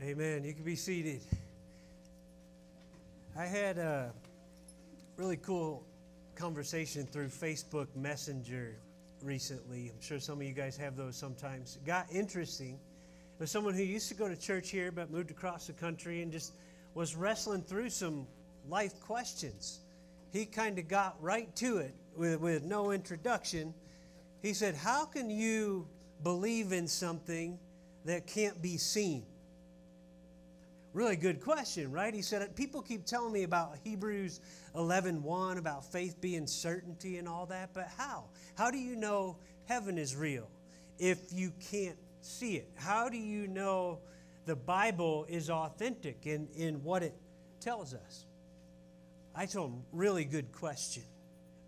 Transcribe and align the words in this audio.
Amen. 0.00 0.44
You 0.44 0.54
can 0.54 0.62
be 0.62 0.76
seated. 0.76 1.22
I 3.36 3.46
had 3.46 3.78
a 3.78 4.12
really 5.16 5.36
cool 5.36 5.84
conversation 6.36 7.04
through 7.04 7.26
Facebook 7.26 7.88
Messenger 7.96 8.76
recently. 9.24 9.90
I'm 9.92 10.00
sure 10.00 10.20
some 10.20 10.40
of 10.40 10.46
you 10.46 10.52
guys 10.52 10.76
have 10.76 10.96
those 10.96 11.16
sometimes. 11.16 11.78
It 11.82 11.84
got 11.84 12.06
interesting. 12.12 12.78
Was 13.40 13.50
someone 13.50 13.74
who 13.74 13.82
used 13.82 14.08
to 14.08 14.14
go 14.14 14.28
to 14.28 14.36
church 14.36 14.70
here 14.70 14.92
but 14.92 15.10
moved 15.10 15.32
across 15.32 15.66
the 15.66 15.72
country 15.72 16.22
and 16.22 16.30
just 16.30 16.52
was 16.94 17.16
wrestling 17.16 17.62
through 17.62 17.90
some 17.90 18.24
life 18.68 19.00
questions. 19.00 19.80
He 20.32 20.46
kind 20.46 20.78
of 20.78 20.86
got 20.86 21.16
right 21.20 21.54
to 21.56 21.78
it 21.78 21.94
with, 22.16 22.38
with 22.38 22.62
no 22.62 22.92
introduction. 22.92 23.74
He 24.42 24.52
said, 24.52 24.76
How 24.76 25.06
can 25.06 25.28
you 25.28 25.88
believe 26.22 26.70
in 26.70 26.86
something 26.86 27.58
that 28.04 28.28
can't 28.28 28.62
be 28.62 28.76
seen? 28.76 29.24
Really 30.94 31.16
good 31.16 31.40
question, 31.40 31.92
right? 31.92 32.14
He 32.14 32.22
said, 32.22 32.56
People 32.56 32.80
keep 32.80 33.04
telling 33.04 33.32
me 33.32 33.42
about 33.42 33.76
Hebrews 33.84 34.40
11 34.74 35.22
1, 35.22 35.58
about 35.58 35.84
faith 35.84 36.20
being 36.20 36.46
certainty 36.46 37.18
and 37.18 37.28
all 37.28 37.46
that, 37.46 37.70
but 37.74 37.88
how? 37.96 38.24
How 38.56 38.70
do 38.70 38.78
you 38.78 38.96
know 38.96 39.36
heaven 39.66 39.98
is 39.98 40.16
real 40.16 40.48
if 40.98 41.32
you 41.32 41.52
can't 41.70 41.98
see 42.22 42.56
it? 42.56 42.70
How 42.74 43.08
do 43.08 43.18
you 43.18 43.46
know 43.46 43.98
the 44.46 44.56
Bible 44.56 45.26
is 45.28 45.50
authentic 45.50 46.26
in, 46.26 46.48
in 46.56 46.82
what 46.82 47.02
it 47.02 47.14
tells 47.60 47.92
us? 47.92 48.24
I 49.34 49.44
told 49.44 49.72
him, 49.72 49.82
really 49.92 50.24
good 50.24 50.50
question, 50.52 51.04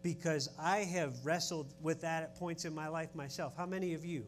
because 0.02 0.48
I 0.58 0.78
have 0.78 1.14
wrestled 1.24 1.74
with 1.82 2.00
that 2.00 2.22
at 2.22 2.36
points 2.36 2.64
in 2.64 2.74
my 2.74 2.88
life 2.88 3.14
myself. 3.14 3.52
How 3.56 3.66
many 3.66 3.92
of 3.92 4.04
you? 4.04 4.24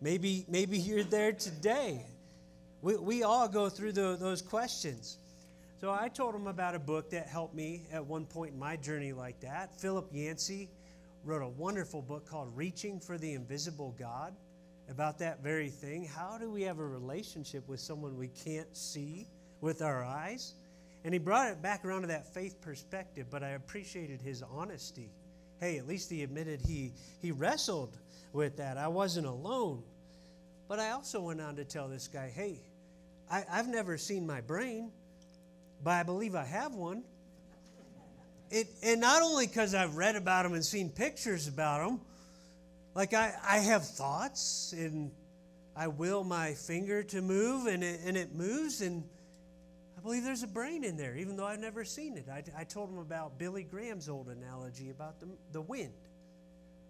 Maybe, 0.00 0.46
maybe 0.48 0.78
you're 0.78 1.04
there 1.04 1.32
today. 1.32 2.06
We, 2.82 2.96
we 2.96 3.22
all 3.22 3.48
go 3.48 3.68
through 3.68 3.92
the, 3.92 4.16
those 4.18 4.40
questions. 4.40 5.18
So 5.80 5.90
I 5.90 6.08
told 6.08 6.34
him 6.34 6.46
about 6.46 6.74
a 6.74 6.78
book 6.78 7.10
that 7.10 7.26
helped 7.26 7.54
me 7.54 7.82
at 7.92 8.04
one 8.04 8.26
point 8.26 8.52
in 8.52 8.58
my 8.58 8.76
journey 8.76 9.12
like 9.12 9.40
that. 9.40 9.78
Philip 9.80 10.08
Yancey 10.12 10.68
wrote 11.24 11.42
a 11.42 11.48
wonderful 11.48 12.02
book 12.02 12.26
called 12.28 12.54
Reaching 12.56 13.00
for 13.00 13.18
the 13.18 13.32
Invisible 13.32 13.94
God 13.98 14.34
about 14.90 15.18
that 15.18 15.42
very 15.42 15.68
thing. 15.68 16.04
How 16.04 16.36
do 16.38 16.50
we 16.50 16.62
have 16.62 16.78
a 16.78 16.86
relationship 16.86 17.66
with 17.68 17.80
someone 17.80 18.16
we 18.16 18.28
can't 18.28 18.74
see 18.76 19.26
with 19.60 19.82
our 19.82 20.04
eyes? 20.04 20.54
And 21.04 21.14
he 21.14 21.18
brought 21.18 21.50
it 21.50 21.62
back 21.62 21.84
around 21.84 22.02
to 22.02 22.08
that 22.08 22.32
faith 22.34 22.60
perspective, 22.60 23.26
but 23.30 23.42
I 23.42 23.50
appreciated 23.50 24.20
his 24.20 24.42
honesty. 24.42 25.10
Hey, 25.60 25.78
at 25.78 25.86
least 25.86 26.10
he 26.10 26.22
admitted 26.22 26.60
he, 26.60 26.92
he 27.20 27.30
wrestled 27.32 27.96
with 28.32 28.56
that. 28.56 28.76
I 28.76 28.88
wasn't 28.88 29.26
alone. 29.26 29.82
But 30.68 30.78
I 30.78 30.90
also 30.90 31.20
went 31.20 31.40
on 31.40 31.56
to 31.56 31.64
tell 31.64 31.88
this 31.88 32.06
guy, 32.06 32.28
hey, 32.28 32.60
I, 33.30 33.44
I've 33.50 33.68
never 33.68 33.96
seen 33.96 34.26
my 34.26 34.40
brain, 34.40 34.90
but 35.82 35.92
I 35.92 36.02
believe 36.02 36.34
I 36.34 36.44
have 36.44 36.74
one. 36.74 37.04
It, 38.50 38.66
and 38.82 39.00
not 39.00 39.22
only 39.22 39.46
because 39.46 39.74
I've 39.74 39.96
read 39.96 40.16
about 40.16 40.42
them 40.42 40.54
and 40.54 40.64
seen 40.64 40.90
pictures 40.90 41.46
about 41.46 41.86
them, 41.86 42.00
like 42.94 43.14
I, 43.14 43.32
I 43.46 43.58
have 43.58 43.86
thoughts 43.86 44.74
and 44.76 45.12
I 45.76 45.86
will 45.86 46.24
my 46.24 46.54
finger 46.54 47.04
to 47.04 47.22
move 47.22 47.66
and 47.66 47.84
it, 47.84 48.00
and 48.04 48.16
it 48.16 48.34
moves 48.34 48.80
and 48.80 49.04
I 49.96 50.02
believe 50.02 50.24
there's 50.24 50.42
a 50.42 50.48
brain 50.48 50.82
in 50.82 50.96
there, 50.96 51.14
even 51.14 51.36
though 51.36 51.44
I've 51.44 51.60
never 51.60 51.84
seen 51.84 52.16
it. 52.16 52.26
I, 52.32 52.42
I 52.56 52.64
told 52.64 52.88
him 52.88 52.98
about 52.98 53.38
Billy 53.38 53.62
Graham's 53.62 54.08
old 54.08 54.28
analogy 54.28 54.88
about 54.88 55.20
the, 55.20 55.28
the 55.52 55.60
wind. 55.60 55.92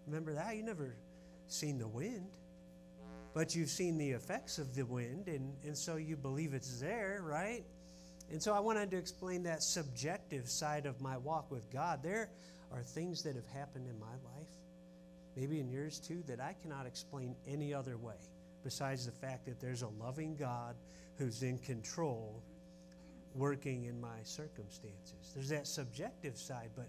Remember 0.06 0.34
that? 0.34 0.56
You 0.56 0.62
never 0.62 0.94
seen 1.48 1.78
the 1.78 1.88
wind, 1.88 2.28
but 3.34 3.54
you've 3.54 3.68
seen 3.68 3.96
the 3.98 4.10
effects 4.10 4.58
of 4.58 4.74
the 4.74 4.84
wind, 4.84 5.28
and, 5.28 5.54
and 5.64 5.76
so 5.76 5.96
you 5.96 6.16
believe 6.16 6.54
it's 6.54 6.80
there, 6.80 7.20
right? 7.22 7.64
And 8.30 8.42
so 8.42 8.54
I 8.54 8.60
wanted 8.60 8.90
to 8.92 8.96
explain 8.96 9.42
that 9.44 9.62
subjective 9.62 10.48
side 10.48 10.86
of 10.86 11.00
my 11.00 11.16
walk 11.16 11.50
with 11.50 11.70
God. 11.72 12.02
There 12.02 12.30
are 12.72 12.82
things 12.82 13.22
that 13.22 13.34
have 13.34 13.46
happened 13.46 13.88
in 13.88 13.98
my 13.98 14.06
life, 14.06 14.48
maybe 15.36 15.60
in 15.60 15.68
yours 15.68 15.98
too, 15.98 16.22
that 16.26 16.40
I 16.40 16.54
cannot 16.62 16.86
explain 16.86 17.34
any 17.46 17.74
other 17.74 17.96
way 17.96 18.14
besides 18.62 19.06
the 19.06 19.12
fact 19.12 19.46
that 19.46 19.60
there's 19.60 19.82
a 19.82 19.88
loving 19.88 20.36
God 20.36 20.76
who's 21.18 21.42
in 21.42 21.58
control 21.58 22.42
working 23.34 23.84
in 23.84 24.00
my 24.00 24.22
circumstances. 24.22 25.32
There's 25.34 25.48
that 25.50 25.66
subjective 25.66 26.36
side, 26.36 26.70
but 26.76 26.88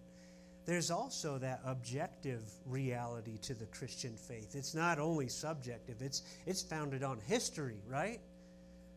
there's 0.65 0.91
also 0.91 1.37
that 1.39 1.61
objective 1.65 2.43
reality 2.65 3.37
to 3.39 3.53
the 3.53 3.65
Christian 3.65 4.15
faith. 4.15 4.55
It's 4.55 4.75
not 4.75 4.99
only 4.99 5.27
subjective, 5.27 6.01
it's, 6.01 6.21
it's 6.45 6.61
founded 6.61 7.03
on 7.03 7.19
history, 7.27 7.81
right? 7.87 8.19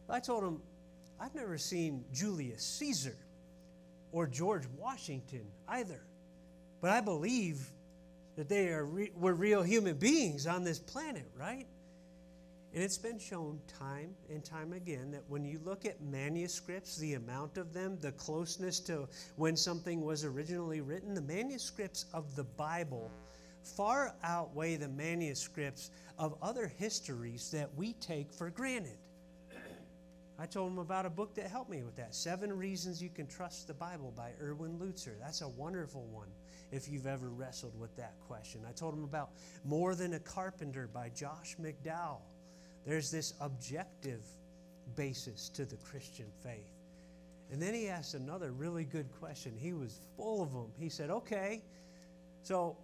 I 0.08 0.20
told 0.20 0.44
him, 0.44 0.60
I've 1.20 1.34
never 1.34 1.56
seen 1.56 2.04
Julius 2.12 2.62
Caesar 2.78 3.16
or 4.12 4.26
George 4.26 4.64
Washington 4.78 5.46
either, 5.68 6.00
but 6.80 6.90
I 6.90 7.00
believe 7.00 7.70
that 8.36 8.48
they 8.48 8.68
are 8.68 8.84
re- 8.84 9.12
were 9.16 9.34
real 9.34 9.62
human 9.62 9.96
beings 9.96 10.46
on 10.46 10.64
this 10.64 10.78
planet, 10.78 11.30
right? 11.38 11.66
And 12.74 12.82
it's 12.82 12.98
been 12.98 13.20
shown 13.20 13.60
time 13.68 14.16
and 14.28 14.44
time 14.44 14.72
again 14.72 15.12
that 15.12 15.22
when 15.28 15.44
you 15.44 15.60
look 15.64 15.86
at 15.86 16.02
manuscripts, 16.02 16.96
the 16.96 17.14
amount 17.14 17.56
of 17.56 17.72
them, 17.72 17.98
the 18.00 18.10
closeness 18.12 18.80
to 18.80 19.08
when 19.36 19.56
something 19.56 20.00
was 20.00 20.24
originally 20.24 20.80
written, 20.80 21.14
the 21.14 21.22
manuscripts 21.22 22.06
of 22.12 22.34
the 22.34 22.42
Bible 22.42 23.12
far 23.62 24.16
outweigh 24.24 24.74
the 24.74 24.88
manuscripts 24.88 25.92
of 26.18 26.36
other 26.42 26.66
histories 26.66 27.48
that 27.52 27.72
we 27.76 27.92
take 27.94 28.32
for 28.32 28.50
granted. 28.50 28.98
I 30.36 30.46
told 30.46 30.72
him 30.72 30.78
about 30.80 31.06
a 31.06 31.10
book 31.10 31.32
that 31.36 31.46
helped 31.46 31.70
me 31.70 31.84
with 31.84 31.94
that 31.94 32.12
Seven 32.12 32.52
Reasons 32.52 33.00
You 33.00 33.08
Can 33.08 33.28
Trust 33.28 33.68
the 33.68 33.74
Bible 33.74 34.12
by 34.16 34.32
Erwin 34.42 34.80
Lutzer. 34.80 35.12
That's 35.20 35.42
a 35.42 35.48
wonderful 35.48 36.08
one 36.10 36.28
if 36.72 36.88
you've 36.88 37.06
ever 37.06 37.28
wrestled 37.28 37.78
with 37.78 37.94
that 37.98 38.14
question. 38.26 38.62
I 38.68 38.72
told 38.72 38.94
him 38.94 39.04
about 39.04 39.30
More 39.64 39.94
Than 39.94 40.14
a 40.14 40.18
Carpenter 40.18 40.88
by 40.92 41.10
Josh 41.10 41.54
McDowell. 41.62 42.18
There's 42.86 43.10
this 43.10 43.34
objective 43.40 44.22
basis 44.96 45.48
to 45.50 45.64
the 45.64 45.76
Christian 45.76 46.26
faith. 46.42 46.74
And 47.50 47.60
then 47.60 47.74
he 47.74 47.88
asked 47.88 48.14
another 48.14 48.52
really 48.52 48.84
good 48.84 49.06
question. 49.20 49.52
He 49.56 49.72
was 49.72 50.00
full 50.16 50.42
of 50.42 50.52
them. 50.52 50.72
He 50.78 50.88
said, 50.88 51.10
Okay, 51.10 51.62
so 52.42 52.76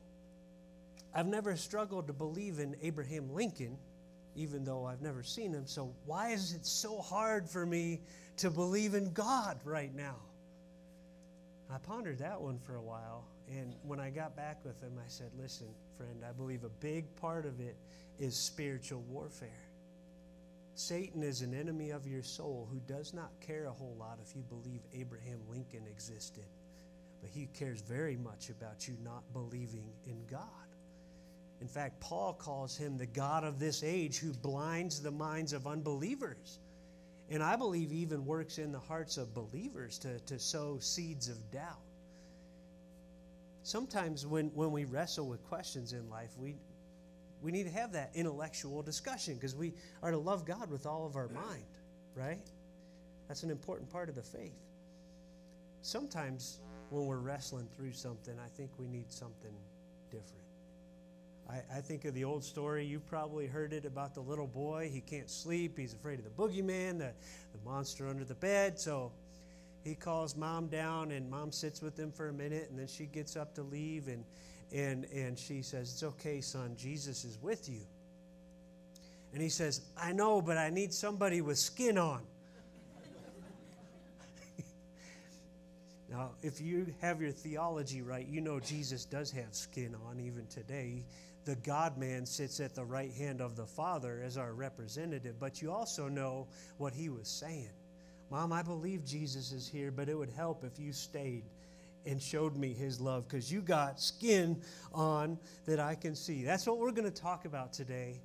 I've 1.15 1.27
never 1.27 1.57
struggled 1.57 2.07
to 2.07 2.13
believe 2.13 2.59
in 2.59 2.77
Abraham 2.83 3.35
Lincoln, 3.35 3.77
even 4.37 4.65
though 4.65 4.87
I've 4.87 5.03
never 5.03 5.23
seen 5.23 5.53
him. 5.53 5.67
So 5.67 5.93
why 6.07 6.31
is 6.31 6.53
it 6.53 6.65
so 6.65 7.01
hard 7.01 7.49
for 7.49 7.67
me 7.67 8.01
to 8.39 8.51
believe 8.51 8.95
in 8.95 9.13
God 9.13 9.59
right 9.65 9.95
now? 9.95 10.17
I 11.73 11.79
pondered 11.79 12.19
that 12.19 12.41
one 12.41 12.59
for 12.59 12.77
a 12.77 12.83
while. 12.83 13.25
And 13.49 13.75
when 13.83 13.99
I 13.99 14.11
got 14.11 14.37
back 14.37 14.65
with 14.65 14.81
him, 14.81 14.93
I 14.99 15.09
said, 15.09 15.31
Listen, 15.41 15.67
friend, 15.97 16.23
I 16.29 16.33
believe 16.33 16.65
a 16.65 16.69
big 16.69 17.05
part 17.17 17.47
of 17.47 17.61
it 17.61 17.77
is 18.19 18.37
spiritual 18.37 19.01
warfare. 19.09 19.49
Satan 20.81 21.23
is 21.23 21.43
an 21.43 21.53
enemy 21.53 21.91
of 21.91 22.07
your 22.07 22.23
soul 22.23 22.67
who 22.73 22.81
does 22.93 23.13
not 23.13 23.39
care 23.41 23.67
a 23.67 23.71
whole 23.71 23.95
lot 23.99 24.19
if 24.25 24.35
you 24.35 24.43
believe 24.43 24.81
Abraham 24.95 25.39
Lincoln 25.51 25.85
existed, 25.87 26.47
but 27.21 27.29
he 27.29 27.51
cares 27.53 27.83
very 27.83 28.17
much 28.17 28.49
about 28.49 28.89
you 28.89 28.97
not 29.05 29.23
believing 29.35 29.85
in 30.07 30.25
God. 30.31 30.49
In 31.61 31.69
fact, 31.69 32.01
Paul 32.01 32.33
calls 32.33 32.79
him 32.79 32.97
the 32.97 33.05
God 33.05 33.45
of 33.45 33.59
this 33.59 33.83
age 33.85 34.19
who 34.19 34.33
blinds 34.33 35.03
the 35.03 35.11
minds 35.11 35.53
of 35.53 35.67
unbelievers. 35.67 36.59
And 37.29 37.43
I 37.43 37.57
believe 37.57 37.93
even 37.93 38.25
works 38.25 38.57
in 38.57 38.73
the 38.73 38.79
hearts 38.79 39.19
of 39.19 39.35
believers 39.35 39.99
to, 39.99 40.19
to 40.21 40.39
sow 40.39 40.79
seeds 40.81 41.29
of 41.29 41.51
doubt. 41.51 41.85
Sometimes 43.65 44.27
when, 44.27 44.47
when 44.55 44.73
we 44.73 44.87
wrestle 44.87 45.27
with 45.27 45.45
questions 45.45 45.93
in 45.93 46.09
life, 46.09 46.31
we, 46.39 46.57
we 47.43 47.51
need 47.51 47.65
to 47.65 47.71
have 47.71 47.93
that 47.93 48.11
intellectual 48.15 48.83
discussion 48.83 49.35
because 49.35 49.55
we 49.55 49.75
are 50.03 50.11
to 50.11 50.19
love 50.19 50.45
God 50.45 50.71
with 50.71 50.87
all 50.87 51.07
of 51.07 51.17
our 51.17 51.29
mind, 51.29 51.65
right? 52.15 52.47
That's 53.29 53.43
an 53.43 53.51
important 53.51 53.91
part 53.91 54.09
of 54.09 54.15
the 54.15 54.23
faith. 54.23 54.59
Sometimes 55.83 56.59
when 56.91 57.07
we're 57.07 57.19
wrestling 57.19 57.69
through 57.77 57.93
something, 57.93 58.35
I 58.45 58.49
think 58.49 58.71
we 58.79 58.87
need 58.87 59.11
something 59.11 59.55
different. 60.11 60.41
I, 61.49 61.79
I, 61.79 61.81
think 61.81 62.05
of 62.05 62.15
the 62.15 62.25
old 62.25 62.45
story, 62.45 62.85
you 62.85 63.01
probably 63.01 63.47
heard 63.47 63.73
it 63.73 63.85
about 63.85 64.15
the 64.15 64.21
little 64.21 64.47
boy. 64.47 64.91
He 64.93 65.01
can't 65.01 65.31
sleep, 65.31 65.79
he's 65.79 65.95
afraid 65.95 66.19
of 66.19 66.25
the 66.25 66.31
boogeyman, 66.31 66.99
the, 66.99 67.13
the 67.53 67.59
monster 67.65 68.09
under 68.09 68.25
the 68.25 68.35
bed. 68.35 68.79
So 68.79 69.13
he 69.83 69.95
calls 69.95 70.37
mom 70.37 70.69
down, 70.69 71.11
and 71.13 71.29
mom 71.31 71.51
sits 71.53 71.81
with 71.81 71.99
him 71.99 72.13
for 72.13 72.29
a 72.29 72.33
minute, 72.33 72.69
and 72.71 72.79
then 72.79 72.87
she 72.87 73.07
gets 73.07 73.37
up 73.37 73.55
to 73.55 73.63
leave, 73.63 74.09
and 74.09 74.25
and, 74.73 75.05
and 75.07 75.39
she 75.39 75.63
says, 75.63 75.93
It's 75.93 76.03
okay, 76.03 76.41
son, 76.41 76.75
Jesus 76.77 77.25
is 77.25 77.39
with 77.43 77.69
you. 77.69 77.81
And 79.33 79.43
he 79.43 79.49
says, 79.49 79.81
I 79.97 80.13
know, 80.13 80.43
but 80.43 80.57
I 80.57 80.71
need 80.71 80.93
somebody 80.93 81.41
with 81.41 81.59
skin 81.59 81.99
on. 81.99 82.23
now, 86.11 86.31
if 86.43 86.61
you 86.61 86.87
have 87.01 87.21
your 87.23 87.31
theology 87.31 88.03
right, 88.03 88.27
you 88.27 88.41
know 88.41 88.59
Jesus 88.59 89.05
does 89.05 89.31
have 89.31 89.55
skin 89.55 89.95
on 90.09 90.19
even 90.21 90.47
today. 90.47 91.05
the 91.45 91.55
God 91.57 91.97
man 91.97 92.27
sits 92.27 92.61
at 92.61 92.75
the 92.75 92.85
right 92.85 93.13
hand 93.13 93.41
of 93.41 93.57
the 93.57 93.67
Father 93.67 94.21
as 94.25 94.37
our 94.37 94.53
representative, 94.53 95.37
but 95.39 95.63
you 95.63 95.73
also 95.73 96.09
know 96.09 96.47
what 96.79 96.93
he 96.93 97.09
was 97.09 97.29
saying. 97.29 97.71
Mom, 98.31 98.53
I 98.53 98.63
believe 98.63 99.05
Jesus 99.05 99.53
is 99.53 99.69
here, 99.69 99.91
but 99.91 100.09
it 100.09 100.17
would 100.17 100.31
help 100.31 100.65
if 100.65 100.79
you 100.79 100.93
stayed 100.93 101.45
and 102.07 102.21
showed 102.21 102.57
me 102.57 102.73
his 102.73 103.01
love 103.01 103.29
because 103.29 103.53
you 103.53 103.61
got 103.61 104.01
skin 104.01 104.61
on 104.93 105.39
that 105.67 105.81
I 105.81 105.95
can 105.95 106.15
see. 106.15 106.45
That's 106.45 106.67
what 106.67 106.79
we're 106.79 106.93
going 106.93 107.11
to 107.11 107.23
talk 107.23 107.45
about 107.45 107.73
today 107.73 108.21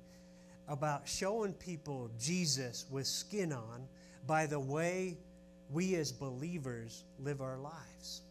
about 0.68 1.06
showing 1.06 1.52
people 1.54 2.10
Jesus 2.18 2.86
with 2.90 3.06
skin 3.06 3.52
on 3.52 3.86
by 4.26 4.46
the 4.46 4.58
way 4.58 5.16
we 5.70 5.94
as 5.96 6.12
believers 6.12 7.04
live 7.18 7.40
our 7.40 7.58
lives. 7.58 8.22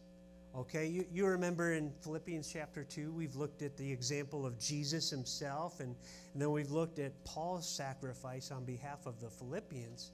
Okay, 0.57 0.87
you, 0.87 1.05
you 1.11 1.25
remember 1.25 1.73
in 1.73 1.91
Philippians 2.01 2.49
chapter 2.51 2.85
2, 2.85 3.11
we've 3.11 3.35
looked 3.35 3.61
at 3.61 3.75
the 3.75 3.91
example 3.91 4.45
of 4.45 4.57
Jesus 4.57 5.09
himself, 5.09 5.81
and, 5.81 5.93
and 6.31 6.41
then 6.41 6.49
we've 6.51 6.71
looked 6.71 6.97
at 6.97 7.11
Paul's 7.25 7.67
sacrifice 7.67 8.51
on 8.51 8.63
behalf 8.63 9.05
of 9.05 9.19
the 9.19 9.29
Philippians. 9.29 10.11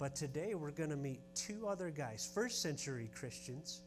But 0.00 0.16
today 0.16 0.54
we're 0.54 0.72
going 0.72 0.90
to 0.90 0.96
meet 0.96 1.20
two 1.36 1.68
other 1.68 1.90
guys, 1.90 2.28
first 2.34 2.62
century 2.62 3.10
Christians, 3.14 3.82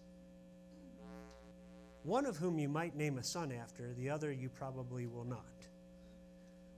one 2.03 2.25
of 2.25 2.37
whom 2.37 2.57
you 2.59 2.69
might 2.69 2.95
name 2.95 3.17
a 3.17 3.23
son 3.23 3.51
after, 3.51 3.93
the 3.97 4.09
other 4.09 4.31
you 4.31 4.49
probably 4.49 5.05
will 5.05 5.25
not. 5.25 5.45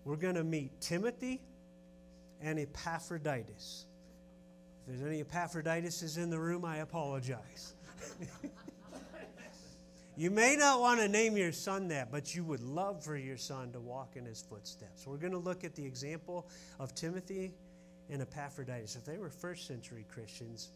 We're 0.03 0.15
going 0.15 0.35
to 0.35 0.43
meet 0.43 0.81
Timothy 0.81 1.41
and 2.41 2.59
Epaphroditus. 2.59 3.85
If 4.81 4.87
there's 4.87 5.07
any 5.07 5.21
Epaphroditus 5.21 6.17
in 6.17 6.29
the 6.29 6.39
room, 6.39 6.65
I 6.65 6.77
apologize. 6.77 7.75
You 10.17 10.29
may 10.29 10.55
not 10.55 10.81
want 10.81 10.99
to 10.99 11.07
name 11.07 11.37
your 11.37 11.51
son 11.51 11.87
that, 11.87 12.11
but 12.11 12.35
you 12.35 12.43
would 12.43 12.61
love 12.61 13.03
for 13.03 13.15
your 13.15 13.37
son 13.37 13.71
to 13.71 13.79
walk 13.79 14.17
in 14.17 14.25
his 14.25 14.41
footsteps. 14.41 15.07
We're 15.07 15.17
going 15.17 15.31
to 15.31 15.39
look 15.39 15.63
at 15.63 15.73
the 15.73 15.83
example 15.83 16.47
of 16.79 16.93
Timothy 16.93 17.53
and 18.09 18.21
Epaphroditus. 18.21 18.95
If 18.95 19.05
they 19.05 19.17
were 19.17 19.29
first 19.29 19.65
century 19.67 20.05
Christians, 20.13 20.69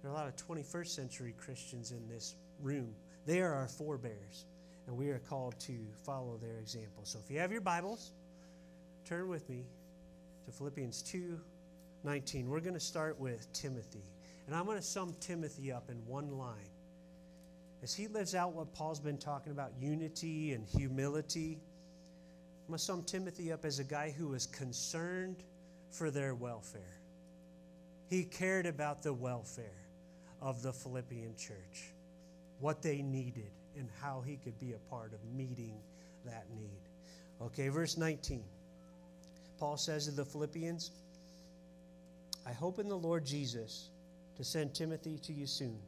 there 0.00 0.10
are 0.10 0.14
a 0.14 0.16
lot 0.16 0.26
of 0.26 0.34
21st 0.36 0.88
century 0.88 1.34
Christians 1.38 1.92
in 1.92 2.08
this 2.08 2.34
room. 2.60 2.94
They 3.26 3.40
are 3.40 3.52
our 3.52 3.68
forebears, 3.68 4.46
and 4.86 4.96
we 4.96 5.10
are 5.10 5.20
called 5.20 5.58
to 5.60 5.74
follow 6.04 6.38
their 6.40 6.58
example. 6.58 7.04
So 7.04 7.18
if 7.24 7.30
you 7.30 7.38
have 7.38 7.52
your 7.52 7.60
Bibles, 7.60 8.12
turn 9.04 9.28
with 9.28 9.48
me 9.48 9.64
to 10.46 10.52
Philippians 10.52 11.02
2 11.02 11.38
19. 12.04 12.48
We're 12.48 12.60
going 12.60 12.74
to 12.74 12.80
start 12.80 13.18
with 13.20 13.52
Timothy. 13.52 14.02
And 14.48 14.56
I'm 14.56 14.64
going 14.64 14.76
to 14.76 14.82
sum 14.82 15.14
Timothy 15.20 15.70
up 15.70 15.88
in 15.88 16.04
one 16.04 16.36
line 16.36 16.72
as 17.82 17.92
he 17.92 18.06
lives 18.06 18.34
out 18.34 18.52
what 18.52 18.72
Paul's 18.72 19.00
been 19.00 19.18
talking 19.18 19.50
about 19.50 19.72
unity 19.80 20.52
and 20.52 20.64
humility, 20.64 21.58
I'm 22.62 22.68
going 22.68 22.78
to 22.78 22.84
sum 22.84 23.02
Timothy 23.02 23.52
up 23.52 23.64
as 23.64 23.80
a 23.80 23.84
guy 23.84 24.14
who 24.16 24.28
was 24.28 24.46
concerned 24.46 25.42
for 25.90 26.10
their 26.10 26.34
welfare. 26.34 27.00
He 28.08 28.22
cared 28.22 28.66
about 28.66 29.02
the 29.02 29.12
welfare 29.12 29.64
of 30.40 30.62
the 30.62 30.72
Philippian 30.72 31.36
church, 31.36 31.92
what 32.62 32.80
they 32.80 33.02
needed, 33.02 33.50
and 33.76 33.88
how 34.00 34.22
he 34.24 34.36
could 34.36 34.58
be 34.60 34.72
a 34.72 34.78
part 34.90 35.12
of 35.12 35.18
meeting 35.36 35.74
that 36.24 36.46
need. 36.54 36.80
Okay, 37.40 37.68
verse 37.68 37.96
19. 37.96 38.44
Paul 39.58 39.76
says 39.76 40.06
to 40.06 40.12
the 40.12 40.24
Philippians, 40.24 40.92
I 42.46 42.52
hope 42.52 42.78
in 42.78 42.88
the 42.88 42.96
Lord 42.96 43.26
Jesus 43.26 43.90
to 44.36 44.44
send 44.44 44.74
Timothy 44.74 45.18
to 45.18 45.32
you 45.32 45.46
soon 45.46 45.78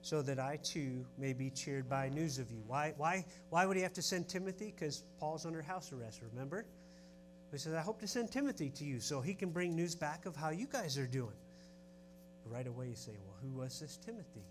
so 0.00 0.22
that 0.22 0.38
I 0.38 0.60
too 0.62 1.04
may 1.18 1.32
be 1.32 1.50
cheered 1.50 1.88
by 1.88 2.08
news 2.08 2.38
of 2.38 2.52
you. 2.52 2.62
Why, 2.68 2.94
why, 2.96 3.24
why 3.50 3.66
would 3.66 3.76
he 3.76 3.82
have 3.82 3.92
to 3.94 4.02
send 4.02 4.28
Timothy? 4.28 4.72
Because 4.76 5.02
Paul's 5.18 5.44
under 5.44 5.60
house 5.60 5.92
arrest, 5.92 6.20
remember? 6.32 6.64
He 7.50 7.58
says, 7.58 7.74
I 7.74 7.80
hope 7.80 8.00
to 8.00 8.06
send 8.06 8.30
Timothy 8.30 8.70
to 8.70 8.84
you 8.84 9.00
so 9.00 9.20
he 9.20 9.34
can 9.34 9.50
bring 9.50 9.74
news 9.74 9.96
back 9.96 10.26
of 10.26 10.36
how 10.36 10.50
you 10.50 10.68
guys 10.70 10.96
are 10.98 11.06
doing. 11.06 11.34
Right 12.44 12.68
away, 12.68 12.88
you 12.90 12.94
say, 12.94 13.12
Well, 13.24 13.36
who 13.42 13.58
was 13.58 13.80
this 13.80 13.96
Timothy? 13.96 14.44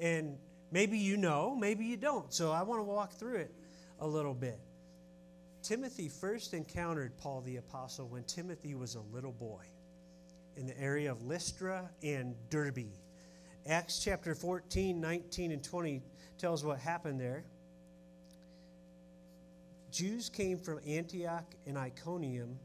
And 0.00 0.38
maybe 0.76 0.98
you 0.98 1.16
know, 1.16 1.56
maybe 1.58 1.86
you 1.86 1.96
don't. 1.96 2.30
So 2.34 2.52
I 2.52 2.62
want 2.62 2.80
to 2.80 2.84
walk 2.84 3.14
through 3.14 3.36
it 3.36 3.54
a 3.98 4.06
little 4.06 4.34
bit. 4.34 4.60
Timothy 5.62 6.10
first 6.10 6.52
encountered 6.52 7.16
Paul 7.16 7.40
the 7.40 7.56
Apostle 7.56 8.08
when 8.08 8.24
Timothy 8.24 8.74
was 8.74 8.94
a 8.94 9.00
little 9.00 9.32
boy 9.32 9.64
in 10.54 10.66
the 10.66 10.78
area 10.78 11.10
of 11.10 11.22
Lystra 11.22 11.88
and 12.02 12.34
Derbe 12.50 12.90
Acts 13.66 14.04
chapter 14.04 14.34
14, 14.34 15.00
19, 15.00 15.50
and 15.50 15.64
20 15.64 16.02
tells 16.36 16.62
what 16.62 16.78
happened 16.78 17.18
there. 17.18 17.42
Jews 19.90 20.28
came 20.28 20.58
from 20.58 20.78
Antioch 20.86 21.54
and 21.66 21.78
Iconium, 21.78 22.58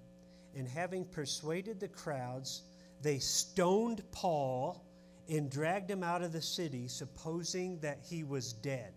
and 0.54 0.68
having 0.68 1.06
persuaded 1.06 1.80
the 1.80 1.88
crowds, 1.88 2.64
they 3.02 3.20
stoned 3.20 4.04
Paul 4.12 4.86
and 5.32 5.50
dragged 5.50 5.90
him 5.90 6.04
out 6.04 6.22
of 6.22 6.34
the 6.34 6.42
city, 6.42 6.88
supposing 6.88 7.80
that 7.80 8.00
he 8.04 8.24
was 8.24 8.52
dead. 8.52 8.92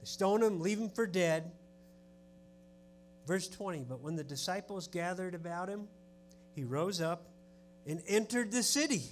They 0.00 0.06
stoned 0.06 0.42
him, 0.42 0.60
leave 0.60 0.78
him 0.78 0.90
for 0.90 1.06
dead. 1.06 1.52
Verse 3.26 3.48
20 3.48 3.84
But 3.88 4.00
when 4.00 4.16
the 4.16 4.24
disciples 4.24 4.88
gathered 4.88 5.34
about 5.34 5.68
him, 5.68 5.86
he 6.54 6.64
rose 6.64 7.00
up 7.00 7.28
and 7.86 8.02
entered 8.08 8.50
the 8.50 8.62
city. 8.62 9.02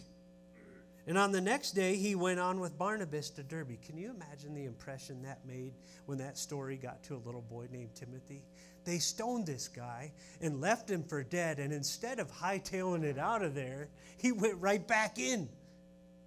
And 1.09 1.17
on 1.17 1.31
the 1.31 1.41
next 1.41 1.71
day, 1.73 1.95
he 1.95 2.17
went 2.17 2.41
on 2.41 2.59
with 2.59 2.77
Barnabas 2.77 3.31
to 3.31 3.45
Derbe. 3.45 3.81
Can 3.81 3.97
you 3.97 4.11
imagine 4.11 4.57
the 4.57 4.65
impression 4.65 5.23
that 5.23 5.47
made 5.47 5.73
when 6.07 6.19
that 6.19 6.37
story 6.37 6.77
got 6.77 7.05
to 7.05 7.15
a 7.15 7.23
little 7.25 7.43
boy 7.43 7.69
named 7.71 7.95
Timothy? 7.95 8.45
They 8.85 8.99
stoned 8.99 9.47
this 9.47 9.69
guy 9.69 10.11
and 10.41 10.61
left 10.61 10.91
him 10.91 11.05
for 11.05 11.23
dead. 11.23 11.61
And 11.61 11.73
instead 11.73 12.19
of 12.19 12.33
hightailing 12.33 13.05
it 13.05 13.19
out 13.19 13.43
of 13.43 13.55
there, 13.55 13.89
he 14.17 14.33
went 14.33 14.57
right 14.61 14.85
back 14.85 15.21
in 15.21 15.49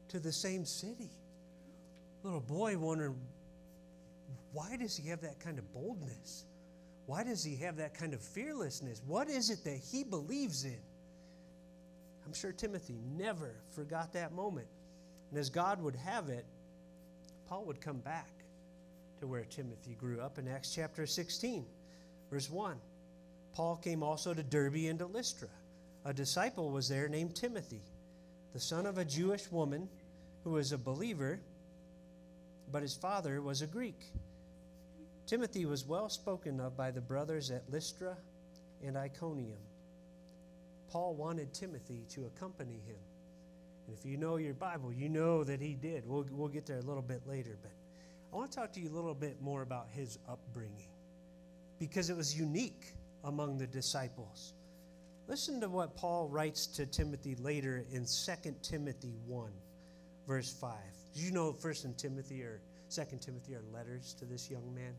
to 0.09 0.19
the 0.19 0.31
same 0.31 0.65
city. 0.65 1.11
Little 2.23 2.41
boy 2.41 2.77
wondering, 2.77 3.15
why 4.51 4.75
does 4.77 4.95
he 4.97 5.09
have 5.09 5.21
that 5.21 5.39
kind 5.39 5.57
of 5.57 5.73
boldness? 5.73 6.45
Why 7.05 7.23
does 7.23 7.43
he 7.43 7.55
have 7.57 7.77
that 7.77 7.93
kind 7.93 8.13
of 8.13 8.21
fearlessness? 8.21 9.01
What 9.05 9.29
is 9.29 9.49
it 9.49 9.63
that 9.63 9.77
he 9.77 10.03
believes 10.03 10.63
in? 10.63 10.77
I'm 12.25 12.33
sure 12.33 12.51
Timothy 12.51 12.99
never 13.17 13.55
forgot 13.75 14.13
that 14.13 14.33
moment. 14.33 14.67
And 15.29 15.39
as 15.39 15.49
God 15.49 15.81
would 15.81 15.95
have 15.95 16.29
it, 16.29 16.45
Paul 17.47 17.65
would 17.65 17.81
come 17.81 17.97
back 17.97 18.29
to 19.19 19.27
where 19.27 19.43
Timothy 19.43 19.95
grew 19.95 20.21
up 20.21 20.37
in 20.37 20.47
Acts 20.47 20.73
chapter 20.73 21.05
16, 21.05 21.65
verse 22.29 22.49
1. 22.49 22.77
Paul 23.53 23.77
came 23.77 24.03
also 24.03 24.33
to 24.33 24.43
Derbe 24.43 24.87
and 24.87 24.99
to 24.99 25.07
Lystra. 25.07 25.49
A 26.05 26.13
disciple 26.13 26.69
was 26.69 26.87
there 26.87 27.09
named 27.09 27.35
Timothy, 27.35 27.81
the 28.53 28.59
son 28.59 28.85
of 28.85 28.97
a 28.97 29.05
Jewish 29.05 29.51
woman 29.51 29.89
who 30.43 30.51
was 30.51 30.71
a 30.71 30.77
believer, 30.77 31.39
but 32.71 32.81
his 32.81 32.95
father 32.95 33.41
was 33.41 33.61
a 33.61 33.67
Greek. 33.67 33.99
Timothy 35.25 35.65
was 35.65 35.85
well 35.85 36.09
spoken 36.09 36.59
of 36.59 36.75
by 36.75 36.91
the 36.91 37.01
brothers 37.01 37.51
at 37.51 37.69
Lystra 37.69 38.17
and 38.83 38.97
Iconium. 38.97 39.59
Paul 40.89 41.13
wanted 41.13 41.53
Timothy 41.53 42.05
to 42.09 42.25
accompany 42.25 42.81
him. 42.87 42.99
And 43.85 43.97
if 43.97 44.05
you 44.05 44.17
know 44.17 44.37
your 44.37 44.53
Bible, 44.53 44.91
you 44.91 45.09
know 45.09 45.43
that 45.43 45.61
he 45.61 45.75
did. 45.75 46.03
We'll, 46.07 46.25
we'll 46.31 46.47
get 46.47 46.65
there 46.65 46.77
a 46.77 46.81
little 46.81 47.03
bit 47.03 47.21
later. 47.27 47.57
But 47.61 47.71
I 48.31 48.35
want 48.35 48.51
to 48.51 48.57
talk 48.57 48.73
to 48.73 48.79
you 48.79 48.89
a 48.89 48.95
little 48.95 49.13
bit 49.13 49.41
more 49.41 49.61
about 49.61 49.87
his 49.91 50.17
upbringing 50.27 50.89
because 51.79 52.09
it 52.09 52.17
was 52.17 52.37
unique 52.37 52.93
among 53.23 53.57
the 53.57 53.67
disciples. 53.67 54.53
Listen 55.27 55.61
to 55.61 55.69
what 55.69 55.95
Paul 55.95 56.27
writes 56.27 56.65
to 56.67 56.85
Timothy 56.85 57.35
later 57.35 57.85
in 57.91 58.05
2 58.05 58.55
Timothy 58.63 59.15
1, 59.27 59.51
verse 60.29 60.53
5. 60.53 60.71
Did 61.15 61.23
you 61.23 61.31
know 61.31 61.55
1 61.59 61.73
and 61.85 61.97
Timothy 61.97 62.43
or 62.43 62.61
2 62.93 63.01
Timothy 63.19 63.55
are 63.55 63.63
letters 63.73 64.15
to 64.19 64.25
this 64.25 64.49
young 64.51 64.75
man 64.75 64.93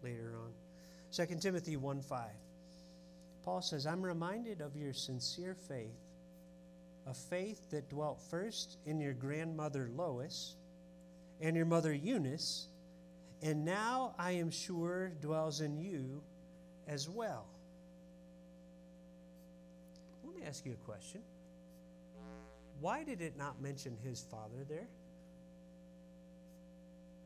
later 0.00 0.36
on? 0.40 0.52
2 1.10 1.34
Timothy 1.40 1.76
1 1.76 2.00
5. 2.00 2.28
Paul 3.44 3.60
says, 3.60 3.84
I'm 3.84 4.00
reminded 4.00 4.60
of 4.60 4.76
your 4.76 4.92
sincere 4.92 5.56
faith, 5.68 5.98
a 7.04 7.12
faith 7.12 7.68
that 7.72 7.90
dwelt 7.90 8.20
first 8.30 8.78
in 8.86 9.00
your 9.00 9.12
grandmother 9.12 9.90
Lois 9.92 10.54
and 11.40 11.56
your 11.56 11.66
mother 11.66 11.92
Eunice, 11.92 12.68
and 13.42 13.64
now 13.64 14.14
I 14.20 14.32
am 14.32 14.52
sure 14.52 15.10
dwells 15.20 15.62
in 15.62 15.76
you 15.76 16.22
as 16.86 17.08
well. 17.08 17.44
Let 20.24 20.36
me 20.36 20.42
ask 20.46 20.64
you 20.64 20.74
a 20.74 20.86
question. 20.88 21.22
Why 22.84 23.02
did 23.02 23.22
it 23.22 23.38
not 23.38 23.62
mention 23.62 23.96
his 24.04 24.26
father 24.30 24.62
there? 24.68 24.90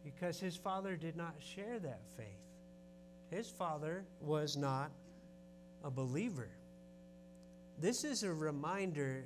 Because 0.05 0.39
his 0.39 0.57
father 0.57 0.95
did 0.95 1.17
not 1.17 1.35
share 1.41 1.81
that 1.81 2.03
faith. 2.17 2.27
His 3.29 3.51
father 3.51 4.05
was 4.21 4.57
not 4.57 4.93
a 5.83 5.91
believer. 5.91 6.49
This 7.81 8.05
is 8.05 8.23
a 8.23 8.33
reminder 8.33 9.25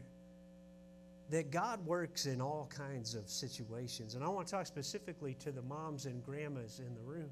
that 1.29 1.51
God 1.51 1.85
works 1.85 2.25
in 2.25 2.41
all 2.41 2.67
kinds 2.75 3.15
of 3.15 3.29
situations. 3.29 4.15
And 4.15 4.25
I 4.25 4.29
want 4.29 4.47
to 4.47 4.53
talk 4.53 4.67
specifically 4.67 5.35
to 5.35 5.53
the 5.53 5.61
moms 5.61 6.07
and 6.07 6.25
grandmas 6.25 6.79
in 6.79 6.95
the 6.95 7.03
room. 7.03 7.29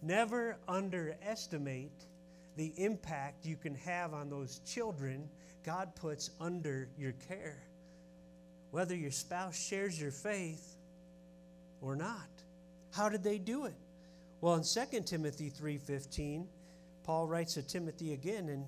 never 0.00 0.58
underestimate 0.68 2.06
the 2.54 2.72
impact 2.76 3.44
you 3.44 3.56
can 3.56 3.74
have 3.74 4.14
on 4.14 4.30
those 4.30 4.60
children 4.60 5.28
God 5.64 5.96
puts 5.96 6.30
under 6.40 6.88
your 6.96 7.14
care. 7.28 7.64
Whether 8.72 8.96
your 8.96 9.10
spouse 9.10 9.56
shares 9.56 10.00
your 10.00 10.10
faith 10.10 10.76
or 11.82 11.94
not. 11.94 12.28
How 12.90 13.10
did 13.10 13.22
they 13.22 13.38
do 13.38 13.66
it? 13.66 13.74
Well, 14.40 14.54
in 14.54 14.64
2 14.64 15.06
Timothy 15.06 15.50
3:15, 15.50 16.48
Paul 17.04 17.28
writes 17.28 17.54
to 17.54 17.62
Timothy 17.62 18.14
again 18.14 18.48
and 18.48 18.64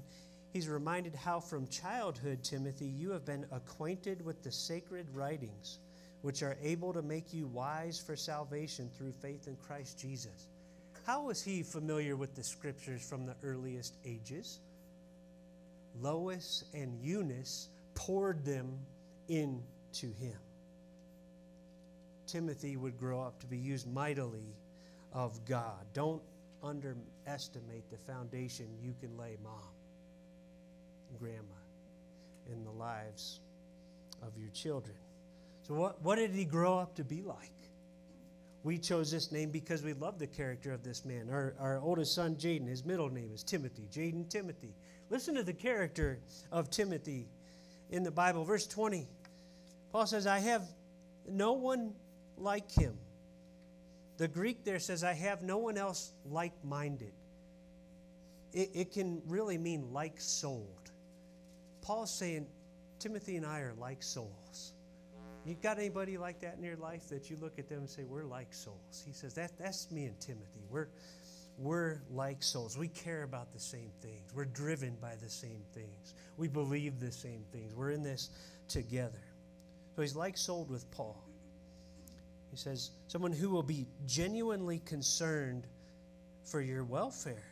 he's 0.53 0.69
reminded 0.69 1.15
how 1.15 1.41
from 1.41 1.67
childhood 1.69 2.45
Timothy 2.45 2.87
you 2.87 3.11
have 3.11 3.25
been 3.25 3.47
acquainted 3.51 4.23
with 4.23 4.43
the 4.43 4.53
sacred 4.53 5.09
writings 5.15 5.79
which 6.21 6.43
are 6.43 6.57
able 6.63 6.93
to 6.93 7.03
make 7.03 7.33
you 7.33 7.47
wise 7.47 7.99
for 7.99 8.15
salvation 8.15 8.91
through 8.97 9.13
faith 9.13 9.49
in 9.49 9.57
Christ 9.57 9.99
Jesus. 9.99 10.49
How 11.07 11.23
was 11.23 11.43
he 11.43 11.63
familiar 11.63 12.15
with 12.15 12.35
the 12.35 12.45
scriptures 12.45 13.07
from 13.07 13.25
the 13.25 13.37
earliest 13.43 13.95
ages? 14.05 14.61
Lois 16.01 16.65
and 16.75 16.99
Eunice 17.03 17.69
poured 17.95 18.45
them 18.45 18.79
into 19.95 20.15
him. 20.19 20.37
Timothy 22.27 22.77
would 22.77 22.99
grow 22.99 23.21
up 23.21 23.39
to 23.41 23.47
be 23.47 23.59
used 23.59 23.93
mightily 23.93 24.57
of 25.13 25.45
God. 25.45 25.85
Don't 25.93 26.23
underestimate 26.63 27.89
the 27.91 27.99
foundation 27.99 28.67
you 28.83 28.95
can 29.01 29.17
lay, 29.17 29.37
mom, 29.43 29.61
grandma, 31.19 31.43
in 32.51 32.65
the 32.65 32.71
lives 32.71 33.41
of 34.23 34.37
your 34.39 34.51
children. 34.51 34.97
So, 35.63 35.75
what, 35.75 36.03
what 36.03 36.17
did 36.17 36.31
he 36.31 36.45
grow 36.45 36.79
up 36.79 36.95
to 36.97 37.05
be 37.05 37.23
like? 37.23 37.51
We 38.65 38.79
chose 38.79 39.11
this 39.11 39.31
name 39.31 39.51
because 39.51 39.83
we 39.83 39.93
love 39.93 40.19
the 40.19 40.27
character 40.27 40.73
of 40.73 40.83
this 40.83 41.05
man. 41.05 41.29
Our, 41.31 41.55
our 41.61 41.79
oldest 41.81 42.15
son, 42.15 42.37
Jaden, 42.37 42.67
his 42.67 42.85
middle 42.85 43.11
name 43.11 43.31
is 43.33 43.43
Timothy. 43.43 43.87
Jaden 43.93 44.29
Timothy. 44.29 44.75
Listen 45.11 45.35
to 45.35 45.43
the 45.43 45.53
character 45.53 46.19
of 46.51 46.71
Timothy 46.71 47.29
in 47.91 48.03
the 48.03 48.11
Bible. 48.11 48.45
Verse 48.45 48.67
20, 48.67 49.07
Paul 49.95 50.09
says, 50.09 50.27
I 50.27 50.41
have 50.41 50.67
no 51.31 51.53
one 51.53 51.93
like 52.37 52.69
him. 52.69 52.99
The 54.17 54.27
Greek 54.27 54.65
there 54.65 54.81
says, 54.81 55.05
I 55.05 55.13
have 55.13 55.45
no 55.45 55.59
one 55.59 55.79
else 55.79 56.11
like 56.29 56.53
minded. 56.65 57.13
It, 58.53 58.71
it 58.75 58.93
can 58.93 59.23
really 59.29 59.57
mean 59.57 59.93
like 59.93 60.15
souled. 60.21 60.91
Paul's 61.81 62.13
saying, 62.13 62.49
Timothy 62.99 63.37
and 63.37 63.47
I 63.47 63.61
are 63.61 63.75
like 63.79 64.03
souls. 64.03 64.73
You 65.47 65.55
got 65.63 65.79
anybody 65.79 66.19
like 66.19 66.41
that 66.41 66.57
in 66.59 66.65
your 66.65 66.77
life 66.77 67.09
that 67.11 67.31
you 67.31 67.37
look 67.41 67.61
at 67.61 67.69
them 67.69 67.79
and 67.79 67.89
say, 67.89 68.03
We're 68.03 68.25
like 68.25 68.53
souls? 68.53 69.05
He 69.07 69.13
says, 69.13 69.35
that, 69.35 69.57
That's 69.61 69.93
me 69.93 70.07
and 70.07 70.19
Timothy. 70.19 70.65
We're, 70.71 70.89
we're 71.57 72.01
like 72.11 72.43
souls. 72.43 72.77
We 72.77 72.89
care 72.89 73.23
about 73.23 73.53
the 73.53 73.61
same 73.61 73.93
things. 74.03 74.35
We're 74.35 74.47
driven 74.47 74.97
by 75.01 75.15
the 75.23 75.31
same 75.31 75.63
things. 75.73 76.15
We 76.37 76.49
believe 76.49 76.99
the 76.99 77.13
same 77.13 77.45
things. 77.53 77.77
We're 77.77 77.93
in 77.93 78.03
this 78.03 78.31
together. 78.67 79.23
So 79.95 80.03
he's 80.03 80.17
like 80.17 80.37
souled 80.37 80.71
with 80.71 80.91
Paul. 80.91 81.23
He 82.51 82.57
says, 82.57 82.91
someone 83.09 83.33
who 83.33 83.51
will 83.51 83.63
be 83.63 83.87
genuinely 84.07 84.81
concerned 84.81 85.67
for 86.45 86.61
your 86.61 86.85
welfare. 86.85 87.43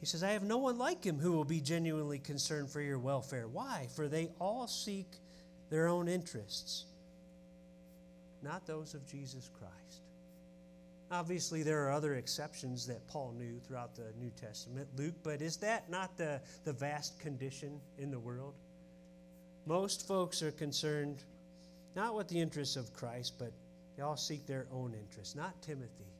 He 0.00 0.06
says, 0.06 0.22
I 0.22 0.30
have 0.30 0.42
no 0.42 0.58
one 0.58 0.78
like 0.78 1.04
him 1.04 1.18
who 1.18 1.32
will 1.32 1.44
be 1.44 1.60
genuinely 1.60 2.18
concerned 2.18 2.70
for 2.70 2.80
your 2.80 2.98
welfare. 2.98 3.46
Why? 3.46 3.88
For 3.94 4.08
they 4.08 4.30
all 4.40 4.66
seek 4.66 5.06
their 5.68 5.88
own 5.88 6.08
interests, 6.08 6.86
not 8.42 8.66
those 8.66 8.94
of 8.94 9.06
Jesus 9.06 9.50
Christ. 9.58 10.02
Obviously, 11.12 11.62
there 11.62 11.84
are 11.86 11.92
other 11.92 12.14
exceptions 12.14 12.86
that 12.86 13.06
Paul 13.08 13.34
knew 13.36 13.60
throughout 13.66 13.94
the 13.94 14.12
New 14.18 14.30
Testament, 14.30 14.88
Luke, 14.96 15.14
but 15.22 15.42
is 15.42 15.58
that 15.58 15.90
not 15.90 16.16
the, 16.16 16.40
the 16.64 16.72
vast 16.72 17.18
condition 17.20 17.80
in 17.98 18.10
the 18.10 18.18
world? 18.18 18.54
Most 19.70 20.08
folks 20.08 20.42
are 20.42 20.50
concerned 20.50 21.22
not 21.94 22.16
with 22.16 22.26
the 22.26 22.40
interests 22.40 22.74
of 22.74 22.92
Christ, 22.92 23.34
but 23.38 23.52
they 23.96 24.02
all 24.02 24.16
seek 24.16 24.44
their 24.44 24.66
own 24.72 24.94
interests. 24.94 25.36
Not 25.36 25.62
Timothy. 25.62 26.10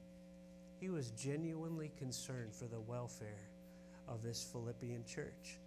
He 0.79 0.89
was 0.89 1.11
genuinely 1.11 1.91
concerned 1.99 2.55
for 2.55 2.67
the 2.67 2.79
welfare 2.79 3.49
of 4.07 4.23
this 4.23 4.47
Philippian 4.53 5.05
church. 5.05 5.59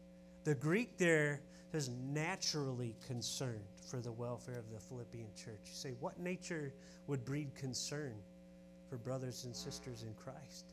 The 0.45 0.55
Greek 0.55 0.97
there 0.97 1.41
is 1.73 1.89
naturally 1.89 2.95
concerned 3.05 3.65
for 3.89 3.99
the 3.99 4.13
welfare 4.13 4.59
of 4.59 4.71
the 4.71 4.79
Philippian 4.79 5.27
church. 5.35 5.59
You 5.65 5.73
say, 5.73 5.91
what 5.99 6.17
nature 6.17 6.73
would 7.07 7.25
breed 7.25 7.53
concern 7.53 8.13
for 8.89 8.95
brothers 8.95 9.43
and 9.43 9.53
sisters 9.53 10.03
in 10.03 10.13
Christ? 10.13 10.71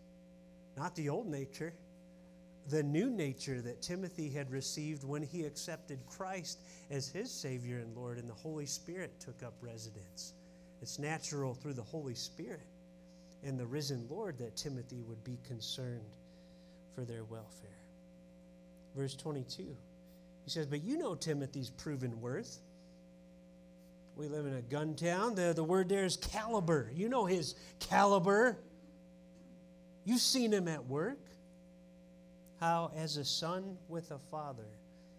Not 0.76 0.94
the 0.94 1.08
old 1.08 1.26
nature, 1.26 1.72
the 2.68 2.82
new 2.82 3.10
nature 3.10 3.60
that 3.62 3.82
Timothy 3.82 4.28
had 4.28 4.50
received 4.50 5.04
when 5.04 5.22
he 5.22 5.44
accepted 5.44 5.98
Christ 6.06 6.60
as 6.90 7.08
his 7.08 7.30
Savior 7.30 7.78
and 7.78 7.96
Lord, 7.96 8.18
and 8.18 8.28
the 8.28 8.34
Holy 8.34 8.66
Spirit 8.66 9.18
took 9.20 9.42
up 9.42 9.54
residence. 9.60 10.34
It's 10.82 10.98
natural 10.98 11.54
through 11.54 11.74
the 11.74 11.82
Holy 11.82 12.14
Spirit 12.14 12.66
and 13.44 13.58
the 13.58 13.66
risen 13.66 14.06
Lord 14.10 14.38
that 14.38 14.56
Timothy 14.56 15.02
would 15.02 15.22
be 15.24 15.38
concerned 15.46 16.16
for 16.94 17.04
their 17.04 17.24
welfare. 17.24 17.70
Verse 18.96 19.14
22, 19.14 19.62
he 20.44 20.50
says, 20.50 20.66
But 20.66 20.82
you 20.82 20.98
know 20.98 21.14
Timothy's 21.14 21.70
proven 21.70 22.20
worth. 22.20 22.58
We 24.16 24.28
live 24.28 24.46
in 24.46 24.54
a 24.54 24.62
gun 24.62 24.94
town. 24.94 25.34
The, 25.34 25.52
the 25.54 25.64
word 25.64 25.88
there 25.88 26.04
is 26.04 26.16
caliber. 26.16 26.90
You 26.94 27.08
know 27.08 27.24
his 27.24 27.54
caliber. 27.78 28.58
You've 30.04 30.20
seen 30.20 30.52
him 30.52 30.68
at 30.68 30.86
work 30.86 31.18
how, 32.60 32.92
as 32.94 33.16
a 33.16 33.24
son 33.24 33.76
with 33.88 34.10
a 34.10 34.18
father, 34.18 34.68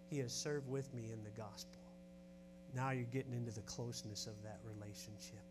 he 0.10 0.19
has 0.19 0.31
served 0.31 0.69
with 0.69 0.93
me 0.93 1.10
in 1.12 1.24
the 1.24 1.41
gospel. 1.41 1.81
Now 2.75 2.91
you're 2.91 3.03
getting 3.05 3.33
into 3.33 3.51
the 3.51 3.62
closeness 3.62 4.27
of 4.27 4.41
that 4.43 4.60
relationship. 4.63 5.41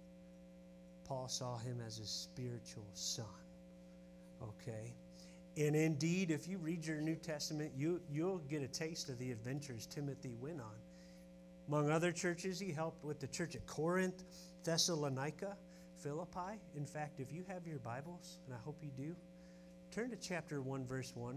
Paul 1.04 1.26
saw 1.28 1.58
him 1.58 1.80
as 1.84 1.98
a 1.98 2.06
spiritual 2.06 2.86
son. 2.94 3.26
Okay? 4.40 4.94
And 5.56 5.74
indeed, 5.74 6.30
if 6.30 6.46
you 6.46 6.58
read 6.58 6.86
your 6.86 7.00
New 7.00 7.16
Testament, 7.16 7.72
you, 7.76 8.00
you'll 8.10 8.38
get 8.48 8.62
a 8.62 8.68
taste 8.68 9.08
of 9.08 9.18
the 9.18 9.32
adventures 9.32 9.86
Timothy 9.86 10.36
went 10.40 10.60
on. 10.60 10.76
Among 11.66 11.90
other 11.90 12.12
churches, 12.12 12.60
he 12.60 12.70
helped 12.70 13.04
with 13.04 13.18
the 13.18 13.26
church 13.26 13.56
at 13.56 13.66
Corinth, 13.66 14.22
Thessalonica, 14.62 15.56
Philippi. 16.00 16.60
In 16.76 16.86
fact, 16.86 17.18
if 17.18 17.32
you 17.32 17.44
have 17.48 17.66
your 17.66 17.78
Bibles, 17.80 18.38
and 18.46 18.54
I 18.54 18.58
hope 18.64 18.78
you 18.80 18.90
do, 18.96 19.16
turn 19.90 20.10
to 20.10 20.16
chapter 20.16 20.62
1, 20.62 20.86
verse 20.86 21.12
1 21.16 21.36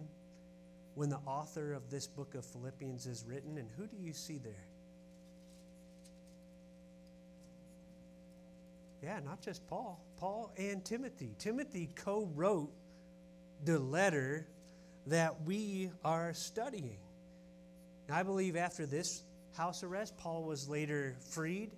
when 0.96 1.10
the 1.10 1.20
author 1.26 1.74
of 1.74 1.90
this 1.90 2.08
book 2.08 2.36
of 2.36 2.46
Philippians 2.46 3.06
is 3.06 3.26
written, 3.28 3.58
and 3.58 3.70
who 3.78 3.88
do 3.88 3.98
you 3.98 4.14
see 4.14 4.38
there? 4.38 4.68
Yeah, 9.02 9.20
not 9.26 9.42
just 9.42 9.68
Paul, 9.68 10.02
Paul 10.18 10.52
and 10.58 10.84
Timothy. 10.86 11.36
Timothy 11.38 11.90
co 11.96 12.30
wrote 12.36 12.72
the 13.66 13.78
letter 13.78 14.48
that 15.08 15.44
we 15.44 15.92
are 16.06 16.34
studying. 16.34 17.00
I 18.10 18.24
believe 18.24 18.56
after 18.56 18.86
this 18.86 19.24
house 19.58 19.84
arrest, 19.84 20.18
Paul 20.18 20.44
was 20.44 20.70
later 20.70 21.18
freed 21.32 21.72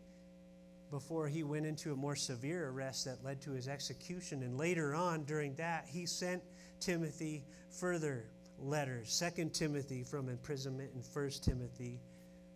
before 0.91 1.27
he 1.27 1.43
went 1.43 1.65
into 1.65 1.91
a 1.91 1.95
more 1.95 2.15
severe 2.15 2.69
arrest 2.69 3.05
that 3.05 3.23
led 3.23 3.41
to 3.41 3.51
his 3.51 3.67
execution. 3.67 4.43
And 4.43 4.57
later 4.57 4.93
on, 4.93 5.23
during 5.23 5.55
that, 5.55 5.85
he 5.87 6.05
sent 6.05 6.43
Timothy 6.79 7.43
further 7.79 8.25
letters, 8.59 9.11
Second 9.11 9.53
Timothy 9.53 10.03
from 10.03 10.29
imprisonment 10.29 10.91
and 10.93 11.05
First 11.05 11.43
Timothy, 11.43 11.99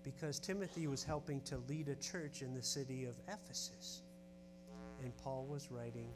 because 0.04 0.40
Timothy 0.40 0.88
was 0.88 1.04
helping 1.04 1.42
to 1.42 1.58
lead 1.68 1.88
a 1.90 1.96
church 1.96 2.42
in 2.42 2.54
the 2.54 2.64
city 2.64 3.06
of 3.06 3.16
Ephesus. 3.28 4.02
And 5.04 5.16
Paul 5.18 5.46
was 5.50 5.72
writing 5.72 6.10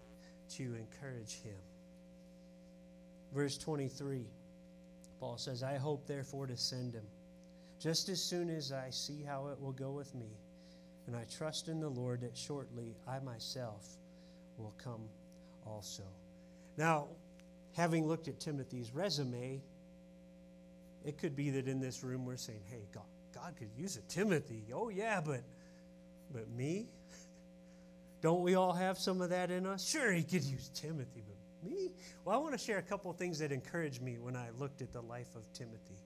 to 0.56 0.76
encourage 0.76 1.42
him. 1.42 1.56
Verse 3.34 3.58
23, 3.58 4.26
Paul 5.20 5.38
says, 5.38 5.64
I 5.64 5.78
hope 5.78 6.06
therefore 6.06 6.48
to 6.48 6.58
send 6.58 6.94
him, 6.94 7.06
just 7.80 8.10
as 8.10 8.22
soon 8.22 8.50
as 8.50 8.72
I 8.72 8.90
see 8.90 9.24
how 9.24 9.48
it 9.48 9.60
will 9.60 9.72
go 9.72 9.92
with 9.92 10.14
me. 10.16 10.38
And 11.08 11.16
I 11.16 11.26
trust 11.26 11.68
in 11.68 11.80
the 11.80 11.90
Lord 11.90 12.22
that 12.22 12.38
shortly 12.38 12.96
I 13.08 13.20
myself 13.20 13.86
will 14.58 14.74
come 14.82 15.02
also. 15.66 16.04
Now, 16.78 17.08
having 17.74 18.08
looked 18.08 18.28
at 18.28 18.40
Timothy's 18.40 18.94
resume, 18.94 19.62
it 21.06 21.18
could 21.18 21.36
be 21.36 21.50
that 21.52 21.68
in 21.68 21.80
this 21.80 22.04
room 22.04 22.26
we're 22.26 22.38
saying, 22.38 22.62
hey, 22.70 22.88
God, 22.94 23.04
God 23.34 23.54
could 23.58 23.70
use 23.78 23.98
a 23.98 24.02
Timothy. 24.02 24.64
Oh, 24.74 24.90
yeah, 24.90 25.22
but, 25.24 25.42
but 26.32 26.50
me? 26.50 26.88
Don't 28.22 28.42
we 28.42 28.56
all 28.56 28.74
have 28.74 28.98
some 28.98 29.22
of 29.22 29.30
that 29.32 29.52
in 29.52 29.66
us? 29.66 29.88
Sure, 29.88 30.12
he 30.12 30.24
could 30.24 30.44
use 30.44 30.70
Timothy, 30.74 31.24
but 31.28 31.70
me? 31.70 31.92
Well, 32.24 32.36
I 32.36 32.40
want 32.42 32.54
to 32.54 32.58
share 32.58 32.78
a 32.78 32.84
couple 32.84 33.12
things 33.14 33.40
that 33.40 33.52
encouraged 33.52 34.02
me 34.02 34.18
when 34.20 34.36
I 34.36 34.50
looked 34.58 34.82
at 34.82 34.94
the 34.94 35.02
life 35.02 35.36
of 35.36 35.52
Timothy. 35.54 36.00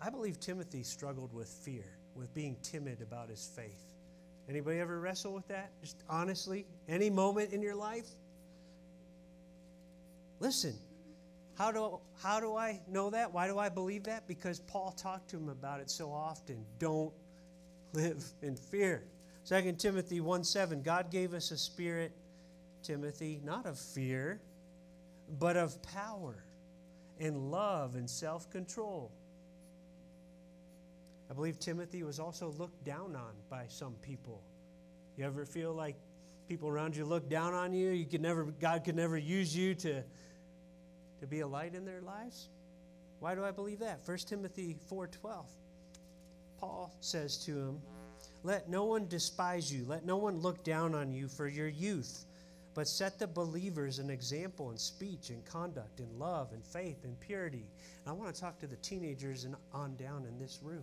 I 0.00 0.10
believe 0.10 0.38
Timothy 0.38 0.82
struggled 0.82 1.32
with 1.32 1.48
fear, 1.48 1.86
with 2.14 2.32
being 2.34 2.56
timid 2.62 3.00
about 3.00 3.30
his 3.30 3.50
faith. 3.56 3.94
Anybody 4.48 4.78
ever 4.78 5.00
wrestle 5.00 5.32
with 5.32 5.48
that? 5.48 5.70
Just 5.80 5.96
honestly, 6.10 6.66
any 6.88 7.08
moment 7.08 7.52
in 7.52 7.62
your 7.62 7.74
life? 7.74 8.08
Listen, 10.40 10.74
how 11.56 11.70
do, 11.70 12.00
how 12.22 12.40
do 12.40 12.56
I 12.56 12.80
know 12.88 13.10
that? 13.10 13.32
Why 13.32 13.46
do 13.46 13.58
I 13.58 13.68
believe 13.68 14.04
that? 14.04 14.26
Because 14.26 14.60
Paul 14.60 14.92
talked 14.92 15.30
to 15.30 15.36
him 15.36 15.48
about 15.48 15.80
it 15.80 15.90
so 15.90 16.10
often. 16.10 16.64
Don't 16.78 17.12
live 17.92 18.24
in 18.42 18.56
fear. 18.56 19.04
2 19.46 19.72
Timothy 19.72 20.20
1 20.20 20.42
7, 20.42 20.82
God 20.82 21.10
gave 21.10 21.34
us 21.34 21.50
a 21.50 21.58
spirit, 21.58 22.12
Timothy, 22.82 23.40
not 23.44 23.66
of 23.66 23.78
fear, 23.78 24.40
but 25.38 25.56
of 25.56 25.80
power 25.82 26.44
and 27.20 27.50
love 27.50 27.94
and 27.94 28.08
self 28.08 28.50
control. 28.50 29.12
I 31.30 31.34
believe 31.34 31.58
Timothy 31.58 32.02
was 32.02 32.18
also 32.18 32.50
looked 32.58 32.84
down 32.84 33.16
on 33.16 33.32
by 33.48 33.66
some 33.68 33.94
people. 34.02 34.42
You 35.16 35.24
ever 35.24 35.44
feel 35.44 35.72
like 35.72 35.96
people 36.48 36.68
around 36.68 36.96
you 36.96 37.04
look 37.04 37.28
down 37.28 37.54
on 37.54 37.72
you? 37.72 37.90
You 37.90 38.06
could 38.06 38.20
never, 38.20 38.44
God 38.44 38.84
could 38.84 38.96
never 38.96 39.16
use 39.16 39.56
you 39.56 39.74
to, 39.76 40.02
to 41.24 41.30
be 41.30 41.40
a 41.40 41.46
light 41.46 41.74
in 41.74 41.84
their 41.84 42.02
lives? 42.02 42.50
Why 43.20 43.34
do 43.34 43.44
I 43.44 43.50
believe 43.50 43.78
that? 43.78 44.04
1 44.04 44.28
Timothy 44.28 44.76
4:12. 44.90 45.46
Paul 46.58 46.92
says 47.00 47.38
to 47.44 47.58
him, 47.58 47.82
"Let 48.42 48.68
no 48.68 48.84
one 48.84 49.08
despise 49.08 49.72
you, 49.72 49.84
let 49.86 50.04
no 50.04 50.18
one 50.18 50.40
look 50.40 50.62
down 50.62 50.94
on 50.94 51.12
you 51.12 51.28
for 51.28 51.48
your 51.48 51.68
youth." 51.68 52.26
but 52.74 52.88
set 52.88 53.18
the 53.18 53.26
believers 53.26 54.00
an 54.00 54.10
example 54.10 54.70
in 54.70 54.76
speech 54.76 55.30
and 55.30 55.44
conduct, 55.44 56.00
in 56.00 56.18
love 56.18 56.52
and 56.52 56.64
faith 56.64 57.04
and 57.04 57.18
purity. 57.20 57.70
And 58.04 58.08
I 58.08 58.12
want 58.12 58.34
to 58.34 58.40
talk 58.40 58.58
to 58.58 58.66
the 58.66 58.76
teenagers 58.76 59.44
and 59.44 59.54
on 59.72 59.96
down 59.96 60.26
in 60.26 60.38
this 60.38 60.60
room. 60.62 60.82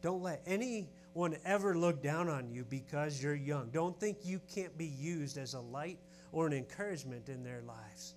Don't 0.00 0.22
let 0.22 0.42
anyone 0.46 1.36
ever 1.44 1.76
look 1.76 2.02
down 2.02 2.28
on 2.28 2.50
you 2.50 2.64
because 2.64 3.22
you're 3.22 3.34
young. 3.34 3.70
Don't 3.70 3.98
think 3.98 4.18
you 4.24 4.40
can't 4.54 4.76
be 4.78 4.86
used 4.86 5.38
as 5.38 5.54
a 5.54 5.60
light 5.60 5.98
or 6.30 6.46
an 6.46 6.52
encouragement 6.52 7.28
in 7.28 7.42
their 7.42 7.62
lives. 7.62 8.14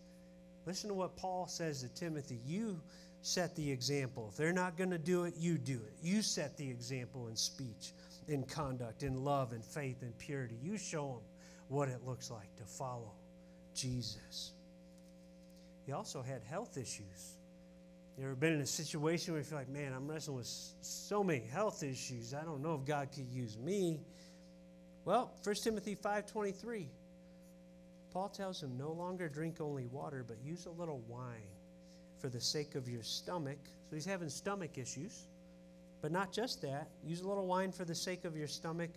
Listen 0.66 0.90
to 0.90 0.96
what 0.96 1.16
Paul 1.16 1.48
says 1.48 1.82
to 1.82 1.90
Timothy. 1.90 2.40
You 2.46 2.82
set 3.22 3.56
the 3.56 3.72
example. 3.72 4.30
If 4.32 4.38
they're 4.38 4.54
not 4.54 4.78
going 4.78 4.92
to 4.92 4.98
do 4.98 5.24
it, 5.26 5.36
you 5.38 5.58
do 5.58 5.74
it. 5.74 5.94
You 6.02 6.22
set 6.22 6.58
the 6.58 6.70
example 6.70 7.28
in 7.28 7.36
speech, 7.36 7.94
in 8.28 8.44
conduct, 8.44 9.04
in 9.04 9.24
love, 9.24 9.54
in 9.54 9.62
faith, 9.62 10.02
in 10.02 10.12
purity. 10.14 10.56
You 10.62 10.78
show 10.78 11.08
them 11.08 11.22
what 11.68 11.90
it 11.90 12.06
looks 12.06 12.32
like 12.32 12.56
to 12.58 12.64
follow 12.64 13.12
Jesus. 13.74 14.52
He 15.86 15.92
also 15.92 16.22
had 16.22 16.42
health 16.44 16.78
issues. 16.78 17.38
You 18.18 18.26
ever 18.26 18.36
been 18.36 18.54
in 18.54 18.62
a 18.62 18.66
situation 18.66 19.34
where 19.34 19.42
you 19.42 19.46
feel 19.46 19.58
like, 19.58 19.70
man, 19.70 19.94
I'm 19.94 20.08
wrestling 20.08 20.38
with 20.38 20.48
so 20.48 21.24
many 21.24 21.46
health 21.52 21.84
issues. 21.84 22.34
I 22.34 22.44
don't 22.44 22.62
know 22.62 22.76
if 22.76 22.86
God 22.86 23.10
could 23.14 23.28
use 23.28 23.58
me. 23.58 24.00
Well, 25.04 25.32
1 25.44 25.56
Timothy 25.64 25.96
5:23. 25.96 26.88
Paul 28.16 28.30
tells 28.30 28.64
him, 28.64 28.78
no 28.78 28.94
longer 28.94 29.28
drink 29.28 29.60
only 29.60 29.88
water, 29.88 30.24
but 30.26 30.38
use 30.42 30.68
a 30.68 30.70
little 30.70 31.04
wine 31.06 31.52
for 32.18 32.30
the 32.30 32.40
sake 32.40 32.76
of 32.76 32.88
your 32.88 33.04
stomach. 33.04 33.58
So 33.90 33.96
he's 33.98 34.06
having 34.06 34.30
stomach 34.30 34.78
issues. 34.78 35.28
But 36.02 36.14
not 36.14 36.32
just 36.32 36.62
that, 36.62 36.88
use 37.06 37.20
a 37.20 37.28
little 37.28 37.46
wine 37.46 37.74
for 37.74 37.84
the 37.84 37.94
sake 37.94 38.24
of 38.24 38.38
your 38.38 38.48
stomach 38.48 38.92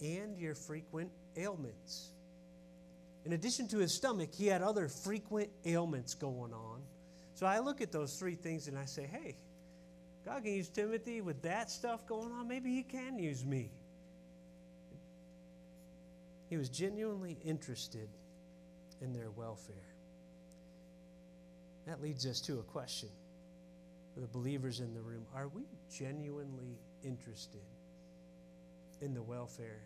and 0.00 0.38
your 0.38 0.54
frequent 0.54 1.10
ailments. 1.36 2.12
In 3.26 3.34
addition 3.34 3.68
to 3.68 3.76
his 3.76 3.92
stomach, 3.92 4.30
he 4.32 4.46
had 4.46 4.62
other 4.62 4.88
frequent 4.88 5.50
ailments 5.66 6.14
going 6.14 6.54
on. 6.54 6.80
So 7.34 7.44
I 7.44 7.58
look 7.58 7.82
at 7.82 7.92
those 7.92 8.18
three 8.18 8.36
things 8.36 8.68
and 8.68 8.78
I 8.78 8.86
say, 8.86 9.06
hey, 9.06 9.36
God 10.24 10.44
can 10.44 10.54
use 10.54 10.70
Timothy 10.70 11.20
with 11.20 11.42
that 11.42 11.70
stuff 11.70 12.06
going 12.06 12.32
on. 12.32 12.48
Maybe 12.48 12.70
he 12.70 12.84
can 12.84 13.18
use 13.18 13.44
me. 13.44 13.70
He 16.48 16.56
was 16.56 16.70
genuinely 16.70 17.36
interested 17.44 18.08
in 19.02 19.12
their 19.12 19.30
welfare. 19.30 19.74
That 21.86 22.00
leads 22.00 22.26
us 22.26 22.40
to 22.42 22.60
a 22.60 22.62
question 22.62 23.08
for 24.14 24.20
the 24.20 24.28
believers 24.28 24.80
in 24.80 24.94
the 24.94 25.00
room 25.00 25.26
Are 25.34 25.48
we 25.48 25.64
genuinely 25.90 26.78
interested 27.02 27.60
in 29.00 29.14
the 29.14 29.22
welfare 29.22 29.82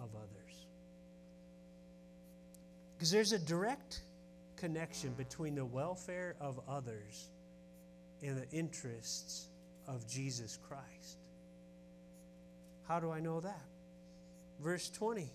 of 0.00 0.08
others? 0.14 0.66
Because 2.96 3.10
there's 3.10 3.32
a 3.32 3.38
direct 3.38 4.00
connection 4.56 5.12
between 5.14 5.54
the 5.54 5.64
welfare 5.64 6.36
of 6.40 6.60
others 6.68 7.28
and 8.22 8.36
the 8.36 8.48
interests 8.50 9.48
of 9.86 10.06
Jesus 10.06 10.58
Christ. 10.68 11.18
How 12.86 13.00
do 13.00 13.10
I 13.10 13.20
know 13.20 13.40
that? 13.40 13.62
Verse 14.60 14.90
20 14.90 15.30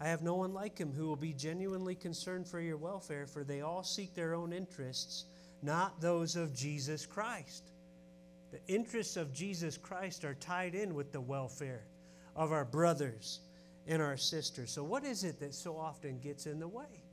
I 0.00 0.08
have 0.08 0.22
no 0.22 0.36
one 0.36 0.54
like 0.54 0.78
him 0.78 0.92
who 0.92 1.06
will 1.06 1.16
be 1.16 1.32
genuinely 1.32 1.94
concerned 1.94 2.46
for 2.46 2.60
your 2.60 2.76
welfare, 2.76 3.26
for 3.26 3.42
they 3.42 3.62
all 3.62 3.82
seek 3.82 4.14
their 4.14 4.34
own 4.34 4.52
interests, 4.52 5.24
not 5.60 6.00
those 6.00 6.36
of 6.36 6.54
Jesus 6.54 7.04
Christ. 7.04 7.72
The 8.52 8.60
interests 8.72 9.16
of 9.16 9.32
Jesus 9.32 9.76
Christ 9.76 10.24
are 10.24 10.34
tied 10.34 10.74
in 10.74 10.94
with 10.94 11.12
the 11.12 11.20
welfare 11.20 11.82
of 12.36 12.52
our 12.52 12.64
brothers 12.64 13.40
and 13.88 14.00
our 14.00 14.16
sisters. 14.16 14.70
So, 14.70 14.84
what 14.84 15.04
is 15.04 15.24
it 15.24 15.40
that 15.40 15.52
so 15.52 15.76
often 15.76 16.20
gets 16.20 16.46
in 16.46 16.60
the 16.60 16.68
way? 16.68 17.04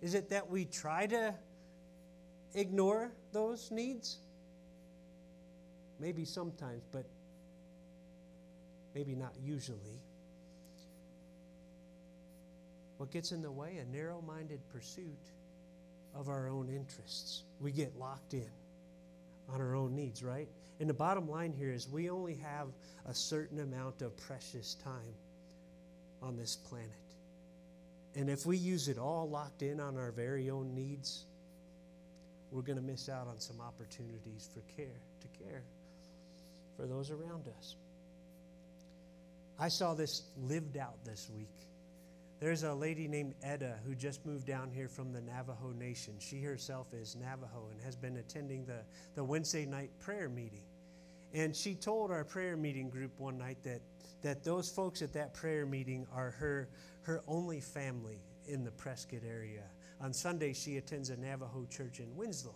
Is 0.00 0.14
it 0.14 0.30
that 0.30 0.50
we 0.50 0.64
try 0.64 1.06
to 1.06 1.34
ignore 2.54 3.12
those 3.32 3.70
needs? 3.70 4.18
Maybe 6.00 6.24
sometimes, 6.24 6.82
but 6.90 7.04
maybe 8.94 9.14
not 9.14 9.34
usually. 9.42 10.00
What 13.04 13.10
gets 13.10 13.32
in 13.32 13.42
the 13.42 13.52
way? 13.52 13.76
A 13.76 13.94
narrow 13.94 14.24
minded 14.26 14.66
pursuit 14.72 15.28
of 16.14 16.30
our 16.30 16.48
own 16.48 16.70
interests. 16.70 17.42
We 17.60 17.70
get 17.70 17.98
locked 17.98 18.32
in 18.32 18.48
on 19.52 19.60
our 19.60 19.74
own 19.74 19.94
needs, 19.94 20.22
right? 20.22 20.48
And 20.80 20.88
the 20.88 20.94
bottom 20.94 21.28
line 21.28 21.52
here 21.52 21.70
is 21.70 21.86
we 21.86 22.08
only 22.08 22.36
have 22.36 22.68
a 23.04 23.12
certain 23.12 23.60
amount 23.60 24.00
of 24.00 24.16
precious 24.16 24.76
time 24.82 25.14
on 26.22 26.38
this 26.38 26.56
planet. 26.56 26.88
And 28.14 28.30
if 28.30 28.46
we 28.46 28.56
use 28.56 28.88
it 28.88 28.96
all 28.96 29.28
locked 29.28 29.60
in 29.60 29.80
on 29.80 29.98
our 29.98 30.10
very 30.10 30.48
own 30.48 30.74
needs, 30.74 31.26
we're 32.50 32.62
going 32.62 32.78
to 32.78 32.82
miss 32.82 33.10
out 33.10 33.28
on 33.28 33.38
some 33.38 33.60
opportunities 33.60 34.48
for 34.54 34.60
care, 34.80 35.02
to 35.20 35.44
care 35.44 35.62
for 36.74 36.86
those 36.86 37.10
around 37.10 37.48
us. 37.58 37.76
I 39.58 39.68
saw 39.68 39.92
this 39.92 40.22
lived 40.38 40.78
out 40.78 41.04
this 41.04 41.28
week. 41.36 41.52
There's 42.40 42.62
a 42.62 42.74
lady 42.74 43.08
named 43.08 43.34
Etta 43.42 43.76
who 43.86 43.94
just 43.94 44.26
moved 44.26 44.46
down 44.46 44.70
here 44.70 44.88
from 44.88 45.12
the 45.12 45.20
Navajo 45.20 45.72
Nation. 45.72 46.14
She 46.18 46.42
herself 46.42 46.92
is 46.92 47.16
Navajo 47.16 47.68
and 47.70 47.80
has 47.82 47.96
been 47.96 48.16
attending 48.18 48.66
the, 48.66 48.80
the 49.14 49.24
Wednesday 49.24 49.64
night 49.64 49.90
prayer 50.00 50.28
meeting. 50.28 50.64
And 51.32 51.54
she 51.54 51.74
told 51.74 52.10
our 52.10 52.24
prayer 52.24 52.56
meeting 52.56 52.90
group 52.90 53.18
one 53.18 53.38
night 53.38 53.58
that, 53.64 53.80
that 54.22 54.44
those 54.44 54.70
folks 54.70 55.02
at 55.02 55.12
that 55.14 55.34
prayer 55.34 55.64
meeting 55.64 56.06
are 56.12 56.30
her, 56.32 56.68
her 57.02 57.22
only 57.26 57.60
family 57.60 58.20
in 58.46 58.64
the 58.64 58.70
Prescott 58.70 59.22
area. 59.26 59.64
On 60.00 60.12
Sunday, 60.12 60.52
she 60.52 60.76
attends 60.76 61.10
a 61.10 61.16
Navajo 61.16 61.66
church 61.70 62.00
in 62.00 62.14
Winslow. 62.14 62.54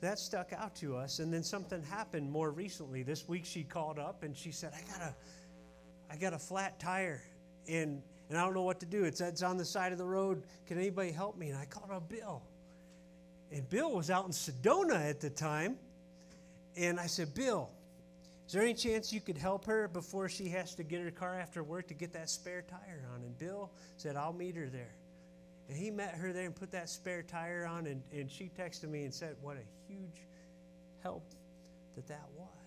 That 0.00 0.18
stuck 0.18 0.52
out 0.52 0.76
to 0.76 0.96
us, 0.96 1.18
and 1.18 1.32
then 1.32 1.42
something 1.42 1.82
happened 1.82 2.30
more 2.30 2.50
recently. 2.52 3.02
This 3.02 3.26
week, 3.26 3.44
she 3.44 3.64
called 3.64 3.98
up 3.98 4.22
and 4.22 4.36
she 4.36 4.52
said, 4.52 4.72
"I 4.72 4.80
got 4.92 5.02
a, 5.02 5.14
I 6.08 6.16
got 6.16 6.34
a 6.34 6.38
flat 6.38 6.78
tire, 6.78 7.20
and 7.68 8.02
and 8.28 8.36
I 8.36 8.44
don't 8.44 8.54
know 8.54 8.62
what 8.62 8.80
to 8.80 8.86
do. 8.86 9.04
It's 9.04 9.20
it's 9.20 9.42
on 9.42 9.56
the 9.56 9.64
side 9.64 9.92
of 9.92 9.98
the 9.98 10.06
road. 10.06 10.42
Can 10.66 10.78
anybody 10.78 11.12
help 11.12 11.36
me?" 11.36 11.50
And 11.50 11.58
I 11.58 11.64
called 11.64 11.90
up 11.90 12.08
Bill, 12.08 12.42
and 13.50 13.68
Bill 13.68 13.92
was 13.92 14.10
out 14.10 14.26
in 14.26 14.32
Sedona 14.32 15.08
at 15.08 15.20
the 15.20 15.30
time, 15.30 15.78
and 16.76 17.00
I 17.00 17.06
said, 17.06 17.34
Bill, 17.34 17.70
is 18.46 18.52
there 18.52 18.62
any 18.62 18.74
chance 18.74 19.12
you 19.12 19.20
could 19.20 19.36
help 19.36 19.64
her 19.66 19.88
before 19.88 20.28
she 20.28 20.48
has 20.50 20.74
to 20.76 20.82
get 20.82 21.02
her 21.02 21.10
car 21.10 21.38
after 21.38 21.62
work 21.62 21.88
to 21.88 21.94
get 21.94 22.12
that 22.12 22.30
spare 22.30 22.62
tire 22.62 23.06
on? 23.14 23.22
And 23.22 23.36
Bill 23.38 23.70
said, 23.96 24.16
I'll 24.16 24.32
meet 24.32 24.56
her 24.56 24.68
there. 24.68 24.94
And 25.68 25.76
he 25.76 25.90
met 25.90 26.14
her 26.14 26.32
there 26.32 26.46
and 26.46 26.54
put 26.54 26.70
that 26.72 26.88
spare 26.88 27.22
tire 27.22 27.66
on, 27.66 27.86
and, 27.86 28.02
and 28.12 28.30
she 28.30 28.50
texted 28.58 28.88
me 28.88 29.04
and 29.04 29.12
said, 29.12 29.36
What 29.42 29.56
a 29.56 29.92
huge 29.92 30.22
help 31.02 31.24
that 31.94 32.06
that 32.08 32.26
was. 32.36 32.57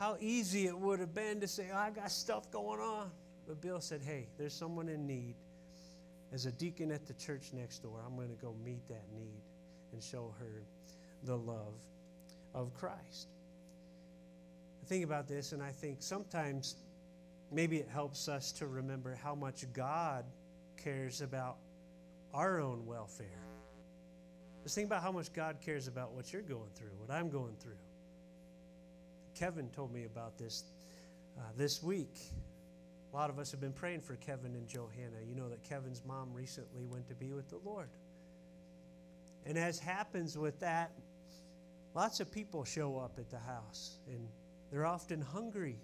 How 0.00 0.16
easy 0.18 0.66
it 0.66 0.76
would 0.76 0.98
have 0.98 1.14
been 1.14 1.40
to 1.40 1.46
say, 1.46 1.66
oh, 1.70 1.76
I 1.76 1.90
got 1.90 2.10
stuff 2.10 2.50
going 2.50 2.80
on. 2.80 3.10
But 3.46 3.60
Bill 3.60 3.82
said, 3.82 4.00
Hey, 4.00 4.28
there's 4.38 4.54
someone 4.54 4.88
in 4.88 5.06
need. 5.06 5.34
As 6.32 6.46
a 6.46 6.52
deacon 6.52 6.90
at 6.90 7.06
the 7.06 7.12
church 7.14 7.50
next 7.52 7.80
door, 7.80 8.00
I'm 8.06 8.16
going 8.16 8.30
to 8.30 8.42
go 8.42 8.54
meet 8.64 8.88
that 8.88 9.02
need 9.12 9.42
and 9.92 10.02
show 10.02 10.32
her 10.38 10.62
the 11.24 11.36
love 11.36 11.74
of 12.54 12.72
Christ. 12.72 13.28
I 14.82 14.86
think 14.86 15.04
about 15.04 15.28
this 15.28 15.52
and 15.52 15.62
I 15.62 15.70
think 15.70 15.98
sometimes 16.00 16.76
maybe 17.52 17.76
it 17.76 17.88
helps 17.92 18.26
us 18.28 18.52
to 18.52 18.66
remember 18.68 19.18
how 19.22 19.34
much 19.34 19.70
God 19.74 20.24
cares 20.82 21.20
about 21.20 21.56
our 22.32 22.60
own 22.60 22.86
welfare. 22.86 23.26
Just 24.62 24.76
think 24.76 24.86
about 24.86 25.02
how 25.02 25.12
much 25.12 25.32
God 25.32 25.56
cares 25.60 25.88
about 25.88 26.12
what 26.12 26.32
you're 26.32 26.40
going 26.40 26.70
through, 26.74 26.90
what 26.96 27.10
I'm 27.10 27.28
going 27.28 27.56
through. 27.60 27.76
Kevin 29.40 29.70
told 29.70 29.90
me 29.90 30.04
about 30.04 30.36
this 30.36 30.64
uh, 31.38 31.40
this 31.56 31.82
week. 31.82 32.14
A 33.10 33.16
lot 33.16 33.30
of 33.30 33.38
us 33.38 33.50
have 33.52 33.60
been 33.60 33.72
praying 33.72 34.02
for 34.02 34.16
Kevin 34.16 34.54
and 34.54 34.68
Johanna. 34.68 35.16
You 35.26 35.34
know 35.34 35.48
that 35.48 35.64
Kevin's 35.64 36.02
mom 36.06 36.28
recently 36.34 36.84
went 36.84 37.08
to 37.08 37.14
be 37.14 37.32
with 37.32 37.48
the 37.48 37.56
Lord. 37.64 37.88
And 39.46 39.56
as 39.56 39.78
happens 39.78 40.36
with 40.36 40.60
that, 40.60 40.92
lots 41.94 42.20
of 42.20 42.30
people 42.30 42.64
show 42.64 42.98
up 42.98 43.12
at 43.16 43.30
the 43.30 43.38
house 43.38 43.96
and 44.06 44.28
they're 44.70 44.84
often 44.84 45.22
hungry. 45.22 45.78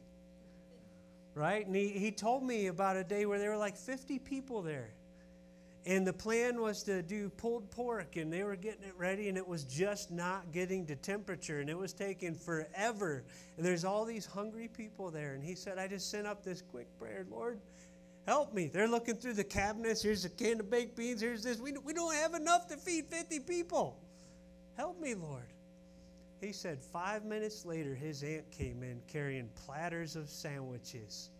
Right? 1.34 1.66
And 1.66 1.74
he, 1.74 1.88
he 1.88 2.10
told 2.10 2.42
me 2.42 2.66
about 2.66 2.98
a 2.98 3.04
day 3.04 3.24
where 3.24 3.38
there 3.38 3.52
were 3.52 3.56
like 3.56 3.78
50 3.78 4.18
people 4.18 4.60
there. 4.60 4.90
And 5.86 6.04
the 6.04 6.12
plan 6.12 6.60
was 6.60 6.82
to 6.82 7.00
do 7.00 7.28
pulled 7.28 7.70
pork, 7.70 8.16
and 8.16 8.32
they 8.32 8.42
were 8.42 8.56
getting 8.56 8.82
it 8.82 8.94
ready, 8.98 9.28
and 9.28 9.38
it 9.38 9.46
was 9.46 9.62
just 9.62 10.10
not 10.10 10.50
getting 10.50 10.84
to 10.86 10.96
temperature, 10.96 11.60
and 11.60 11.70
it 11.70 11.78
was 11.78 11.92
taking 11.92 12.34
forever. 12.34 13.22
And 13.56 13.64
there's 13.64 13.84
all 13.84 14.04
these 14.04 14.26
hungry 14.26 14.66
people 14.66 15.12
there. 15.12 15.34
And 15.34 15.44
he 15.44 15.54
said, 15.54 15.78
I 15.78 15.86
just 15.86 16.10
sent 16.10 16.26
up 16.26 16.42
this 16.42 16.60
quick 16.60 16.88
prayer, 16.98 17.24
Lord, 17.30 17.60
help 18.26 18.52
me. 18.52 18.66
They're 18.66 18.88
looking 18.88 19.14
through 19.14 19.34
the 19.34 19.44
cabinets. 19.44 20.02
Here's 20.02 20.24
a 20.24 20.28
can 20.28 20.58
of 20.58 20.68
baked 20.68 20.96
beans. 20.96 21.20
Here's 21.20 21.44
this. 21.44 21.60
We, 21.60 21.72
we 21.84 21.92
don't 21.92 22.14
have 22.14 22.34
enough 22.34 22.66
to 22.68 22.76
feed 22.76 23.06
50 23.06 23.40
people. 23.40 23.96
Help 24.76 25.00
me, 25.00 25.14
Lord. 25.14 25.46
He 26.40 26.52
said, 26.52 26.82
five 26.82 27.24
minutes 27.24 27.64
later, 27.64 27.94
his 27.94 28.24
aunt 28.24 28.50
came 28.50 28.82
in 28.82 29.00
carrying 29.06 29.48
platters 29.54 30.16
of 30.16 30.28
sandwiches. 30.28 31.30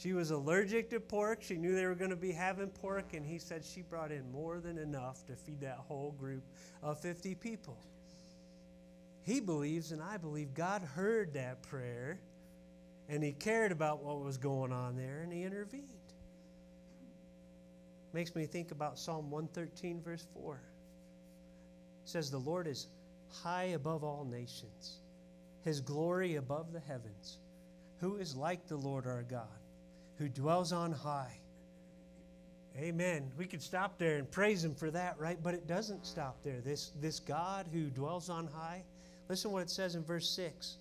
She 0.00 0.14
was 0.14 0.30
allergic 0.30 0.88
to 0.90 1.00
pork. 1.00 1.42
She 1.42 1.58
knew 1.58 1.74
they 1.74 1.84
were 1.84 1.94
going 1.94 2.10
to 2.10 2.16
be 2.16 2.32
having 2.32 2.68
pork, 2.68 3.12
and 3.12 3.26
he 3.26 3.38
said 3.38 3.62
she 3.62 3.82
brought 3.82 4.10
in 4.10 4.32
more 4.32 4.58
than 4.58 4.78
enough 4.78 5.26
to 5.26 5.36
feed 5.36 5.60
that 5.60 5.76
whole 5.76 6.12
group 6.12 6.42
of 6.82 6.98
50 6.98 7.34
people. 7.34 7.76
He 9.24 9.40
believes, 9.40 9.92
and 9.92 10.02
I 10.02 10.16
believe, 10.16 10.54
God 10.54 10.80
heard 10.80 11.34
that 11.34 11.60
prayer, 11.60 12.18
and 13.10 13.22
he 13.22 13.32
cared 13.32 13.72
about 13.72 14.02
what 14.02 14.24
was 14.24 14.38
going 14.38 14.72
on 14.72 14.96
there, 14.96 15.20
and 15.20 15.30
he 15.30 15.42
intervened. 15.42 15.90
Makes 18.14 18.34
me 18.34 18.46
think 18.46 18.70
about 18.70 18.98
Psalm 18.98 19.30
113, 19.30 20.00
verse 20.00 20.26
4. 20.32 20.54
It 20.54 22.08
says, 22.08 22.30
The 22.30 22.38
Lord 22.38 22.66
is 22.66 22.86
high 23.42 23.74
above 23.74 24.02
all 24.02 24.24
nations, 24.24 25.00
his 25.62 25.82
glory 25.82 26.36
above 26.36 26.72
the 26.72 26.80
heavens. 26.80 27.36
Who 27.98 28.16
is 28.16 28.34
like 28.34 28.66
the 28.66 28.78
Lord 28.78 29.06
our 29.06 29.24
God? 29.24 29.46
Who 30.20 30.28
dwells 30.28 30.70
on 30.70 30.92
high. 30.92 31.34
Amen. 32.76 33.32
We 33.38 33.46
could 33.46 33.62
stop 33.62 33.98
there 33.98 34.18
and 34.18 34.30
praise 34.30 34.62
him 34.62 34.74
for 34.74 34.90
that, 34.90 35.18
right? 35.18 35.38
But 35.42 35.54
it 35.54 35.66
doesn't 35.66 36.04
stop 36.04 36.36
there. 36.44 36.60
This, 36.60 36.92
this 37.00 37.18
God 37.18 37.66
who 37.72 37.84
dwells 37.84 38.28
on 38.28 38.46
high, 38.46 38.84
listen 39.30 39.50
what 39.50 39.62
it 39.62 39.70
says 39.70 39.94
in 39.94 40.04
verse 40.04 40.28
6 40.28 40.76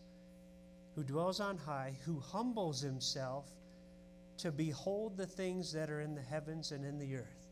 who 0.95 1.03
dwells 1.03 1.39
on 1.39 1.57
high, 1.57 1.93
who 2.05 2.19
humbles 2.19 2.81
himself 2.81 3.45
to 4.37 4.51
behold 4.51 5.15
the 5.15 5.25
things 5.25 5.71
that 5.71 5.89
are 5.89 6.01
in 6.01 6.13
the 6.13 6.21
heavens 6.21 6.73
and 6.73 6.83
in 6.83 6.99
the 6.99 7.15
earth. 7.15 7.47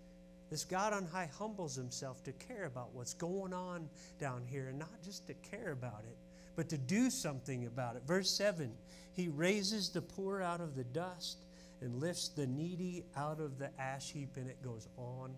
This 0.50 0.66
God 0.66 0.92
on 0.92 1.06
high 1.06 1.30
humbles 1.38 1.74
himself 1.74 2.22
to 2.26 2.34
care 2.34 2.66
about 2.66 2.94
what's 2.94 3.14
going 3.14 3.54
on 3.54 3.88
down 4.20 4.44
here, 4.46 4.68
and 4.68 4.78
not 4.78 5.02
just 5.02 5.28
to 5.28 5.34
care 5.36 5.72
about 5.72 6.04
it, 6.10 6.18
but 6.58 6.68
to 6.68 6.78
do 6.78 7.10
something 7.10 7.68
about 7.68 7.96
it. 7.96 8.04
Verse 8.06 8.30
7 8.30 8.70
He 9.14 9.30
raises 9.30 9.90
the 9.90 10.02
poor 10.02 10.42
out 10.42 10.60
of 10.60 10.76
the 10.76 10.84
dust 10.84 11.38
and 11.82 12.00
lifts 12.00 12.30
the 12.30 12.48
needy 12.48 13.04
out 13.16 13.40
of 13.40 13.58
the 13.58 13.70
ash 13.80 14.12
heap, 14.12 14.38
and 14.38 14.50
it 14.50 14.62
goes 14.64 14.88
on 14.98 15.36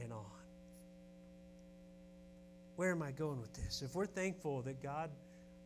and 0.00 0.12
on. 0.12 0.24
Where 2.76 2.90
am 2.90 3.02
I 3.02 3.10
going 3.10 3.40
with 3.40 3.52
this? 3.54 3.82
If 3.82 3.94
we're 3.94 4.06
thankful 4.06 4.62
that 4.62 4.82
God 4.82 5.10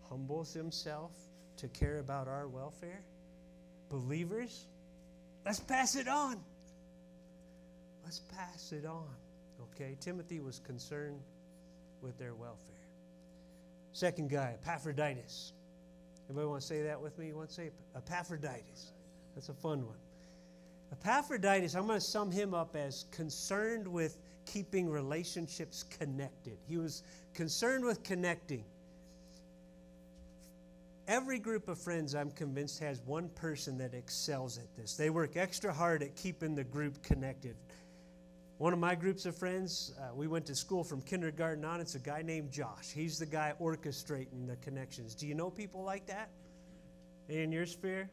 humbles 0.08 0.52
himself 0.52 1.12
to 1.58 1.68
care 1.68 1.98
about 1.98 2.28
our 2.28 2.48
welfare, 2.48 3.02
believers, 3.88 4.66
let's 5.44 5.60
pass 5.60 5.94
it 5.94 6.08
on. 6.08 6.42
Let's 8.02 8.20
pass 8.20 8.72
it 8.72 8.84
on. 8.84 9.14
Okay? 9.62 9.96
Timothy 10.00 10.40
was 10.40 10.58
concerned 10.58 11.20
with 12.02 12.18
their 12.18 12.34
welfare. 12.34 12.74
Second 13.92 14.28
guy, 14.28 14.56
Epaphroditus. 14.60 15.52
Anybody 16.28 16.46
want 16.46 16.60
to 16.62 16.66
say 16.66 16.82
that 16.82 17.00
with 17.00 17.16
me? 17.18 17.28
You 17.28 17.36
want 17.36 17.50
to 17.50 17.54
say 17.54 17.70
Epaphroditus? 17.96 18.92
That's 19.34 19.48
a 19.48 19.54
fun 19.54 19.86
one. 19.86 19.96
Epaphroditus, 21.00 21.74
I'm 21.74 21.88
going 21.88 21.98
to 21.98 22.04
sum 22.04 22.30
him 22.30 22.54
up 22.54 22.76
as 22.76 23.06
concerned 23.10 23.88
with 23.88 24.16
keeping 24.46 24.88
relationships 24.88 25.82
connected. 25.82 26.56
He 26.68 26.76
was 26.76 27.02
concerned 27.34 27.84
with 27.84 28.04
connecting. 28.04 28.64
Every 31.08 31.40
group 31.40 31.66
of 31.66 31.78
friends, 31.78 32.14
I'm 32.14 32.30
convinced, 32.30 32.78
has 32.78 33.00
one 33.02 33.28
person 33.30 33.76
that 33.78 33.92
excels 33.92 34.56
at 34.56 34.72
this. 34.76 34.94
They 34.94 35.10
work 35.10 35.36
extra 35.36 35.72
hard 35.72 36.02
at 36.02 36.14
keeping 36.14 36.54
the 36.54 36.64
group 36.64 37.02
connected. 37.02 37.56
One 38.58 38.72
of 38.72 38.78
my 38.78 38.94
groups 38.94 39.26
of 39.26 39.36
friends, 39.36 39.94
uh, 39.98 40.14
we 40.14 40.28
went 40.28 40.46
to 40.46 40.54
school 40.54 40.84
from 40.84 41.02
kindergarten 41.02 41.64
on. 41.64 41.80
It's 41.80 41.96
a 41.96 41.98
guy 41.98 42.22
named 42.22 42.52
Josh. 42.52 42.92
He's 42.94 43.18
the 43.18 43.26
guy 43.26 43.52
orchestrating 43.60 44.46
the 44.46 44.56
connections. 44.62 45.16
Do 45.16 45.26
you 45.26 45.34
know 45.34 45.50
people 45.50 45.82
like 45.82 46.06
that 46.06 46.30
in 47.28 47.50
your 47.50 47.66
sphere? 47.66 48.08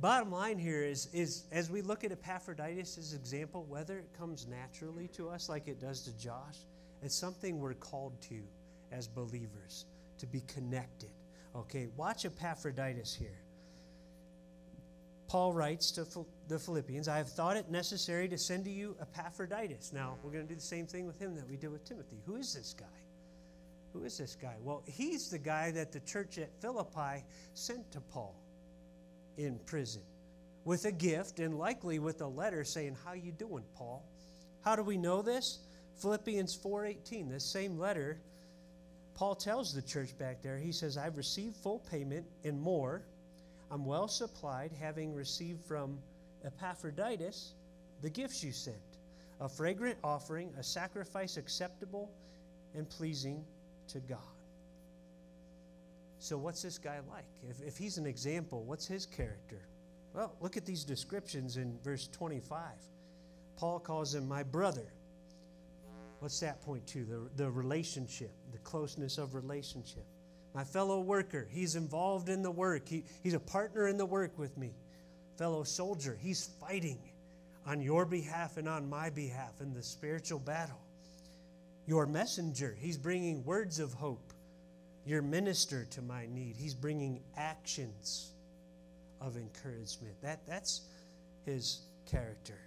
Bottom 0.00 0.32
line 0.32 0.58
here 0.58 0.82
is, 0.82 1.08
is 1.12 1.44
as 1.52 1.70
we 1.70 1.80
look 1.80 2.02
at 2.02 2.10
Epaphroditus' 2.10 3.14
example, 3.14 3.64
whether 3.68 3.98
it 3.98 4.08
comes 4.18 4.46
naturally 4.48 5.08
to 5.08 5.28
us 5.28 5.48
like 5.48 5.68
it 5.68 5.80
does 5.80 6.02
to 6.02 6.16
Josh, 6.18 6.56
it's 7.02 7.14
something 7.14 7.60
we're 7.60 7.74
called 7.74 8.20
to 8.22 8.42
as 8.90 9.06
believers, 9.06 9.86
to 10.18 10.26
be 10.26 10.40
connected. 10.42 11.10
Okay, 11.54 11.88
watch 11.96 12.24
Epaphroditus 12.24 13.14
here. 13.14 13.38
Paul 15.28 15.52
writes 15.52 15.90
to 15.92 16.06
the 16.48 16.58
Philippians, 16.58 17.08
I 17.08 17.16
have 17.16 17.30
thought 17.30 17.56
it 17.56 17.70
necessary 17.70 18.28
to 18.28 18.36
send 18.36 18.64
to 18.64 18.70
you 18.70 18.96
Epaphroditus. 19.00 19.92
Now, 19.92 20.18
we're 20.22 20.30
going 20.30 20.46
to 20.46 20.48
do 20.48 20.56
the 20.56 20.60
same 20.60 20.86
thing 20.86 21.06
with 21.06 21.18
him 21.18 21.34
that 21.36 21.48
we 21.48 21.56
did 21.56 21.72
with 21.72 21.84
Timothy. 21.84 22.20
Who 22.26 22.36
is 22.36 22.52
this 22.52 22.74
guy? 22.78 22.84
Who 23.94 24.04
is 24.04 24.18
this 24.18 24.36
guy? 24.36 24.56
Well, 24.62 24.82
he's 24.86 25.30
the 25.30 25.38
guy 25.38 25.70
that 25.70 25.92
the 25.92 26.00
church 26.00 26.38
at 26.38 26.50
Philippi 26.60 27.24
sent 27.54 27.90
to 27.92 28.00
Paul 28.00 28.34
in 29.36 29.58
prison 29.66 30.02
with 30.64 30.84
a 30.84 30.92
gift 30.92 31.40
and 31.40 31.58
likely 31.58 31.98
with 31.98 32.20
a 32.20 32.26
letter 32.26 32.64
saying, 32.64 32.96
How 33.04 33.12
you 33.12 33.32
doing, 33.32 33.64
Paul? 33.74 34.04
How 34.62 34.76
do 34.76 34.82
we 34.82 34.96
know 34.96 35.22
this? 35.22 35.58
Philippians 35.96 36.56
4:18, 36.56 37.30
this 37.30 37.44
same 37.44 37.78
letter, 37.78 38.18
Paul 39.14 39.34
tells 39.34 39.74
the 39.74 39.82
church 39.82 40.16
back 40.18 40.42
there, 40.42 40.58
he 40.58 40.72
says, 40.72 40.96
I've 40.96 41.16
received 41.16 41.56
full 41.56 41.80
payment 41.90 42.26
and 42.44 42.60
more. 42.60 43.02
I'm 43.70 43.84
well 43.84 44.08
supplied, 44.08 44.72
having 44.80 45.14
received 45.14 45.64
from 45.64 45.98
Epaphroditus 46.44 47.54
the 48.00 48.10
gifts 48.10 48.42
you 48.42 48.52
sent 48.52 48.76
a 49.40 49.48
fragrant 49.48 49.98
offering, 50.04 50.52
a 50.58 50.62
sacrifice 50.62 51.36
acceptable 51.36 52.10
and 52.74 52.88
pleasing 52.88 53.44
to 53.88 53.98
God. 54.00 54.31
So, 56.22 56.38
what's 56.38 56.62
this 56.62 56.78
guy 56.78 57.00
like? 57.10 57.24
If, 57.50 57.60
if 57.66 57.76
he's 57.76 57.98
an 57.98 58.06
example, 58.06 58.62
what's 58.62 58.86
his 58.86 59.06
character? 59.06 59.58
Well, 60.14 60.36
look 60.40 60.56
at 60.56 60.64
these 60.64 60.84
descriptions 60.84 61.56
in 61.56 61.76
verse 61.82 62.06
25. 62.12 62.60
Paul 63.56 63.80
calls 63.80 64.14
him 64.14 64.28
my 64.28 64.44
brother. 64.44 64.86
What's 66.20 66.38
that 66.38 66.62
point 66.62 66.86
to? 66.86 67.04
The, 67.04 67.28
the 67.42 67.50
relationship, 67.50 68.30
the 68.52 68.58
closeness 68.58 69.18
of 69.18 69.34
relationship. 69.34 70.04
My 70.54 70.62
fellow 70.62 71.00
worker, 71.00 71.48
he's 71.50 71.74
involved 71.74 72.28
in 72.28 72.44
the 72.44 72.52
work, 72.52 72.88
he, 72.88 73.02
he's 73.24 73.34
a 73.34 73.40
partner 73.40 73.88
in 73.88 73.96
the 73.96 74.06
work 74.06 74.38
with 74.38 74.56
me. 74.56 74.76
Fellow 75.36 75.64
soldier, 75.64 76.16
he's 76.20 76.50
fighting 76.60 77.00
on 77.66 77.80
your 77.80 78.06
behalf 78.06 78.58
and 78.58 78.68
on 78.68 78.88
my 78.88 79.10
behalf 79.10 79.54
in 79.60 79.74
the 79.74 79.82
spiritual 79.82 80.38
battle. 80.38 80.78
Your 81.88 82.06
messenger, 82.06 82.76
he's 82.78 82.96
bringing 82.96 83.44
words 83.44 83.80
of 83.80 83.92
hope 83.92 84.31
your 85.04 85.22
minister 85.22 85.86
to 85.90 86.02
my 86.02 86.26
need. 86.26 86.56
He's 86.56 86.74
bringing 86.74 87.20
actions 87.36 88.32
of 89.20 89.36
encouragement. 89.36 90.14
That, 90.22 90.46
that's 90.46 90.82
his 91.44 91.82
character. 92.06 92.58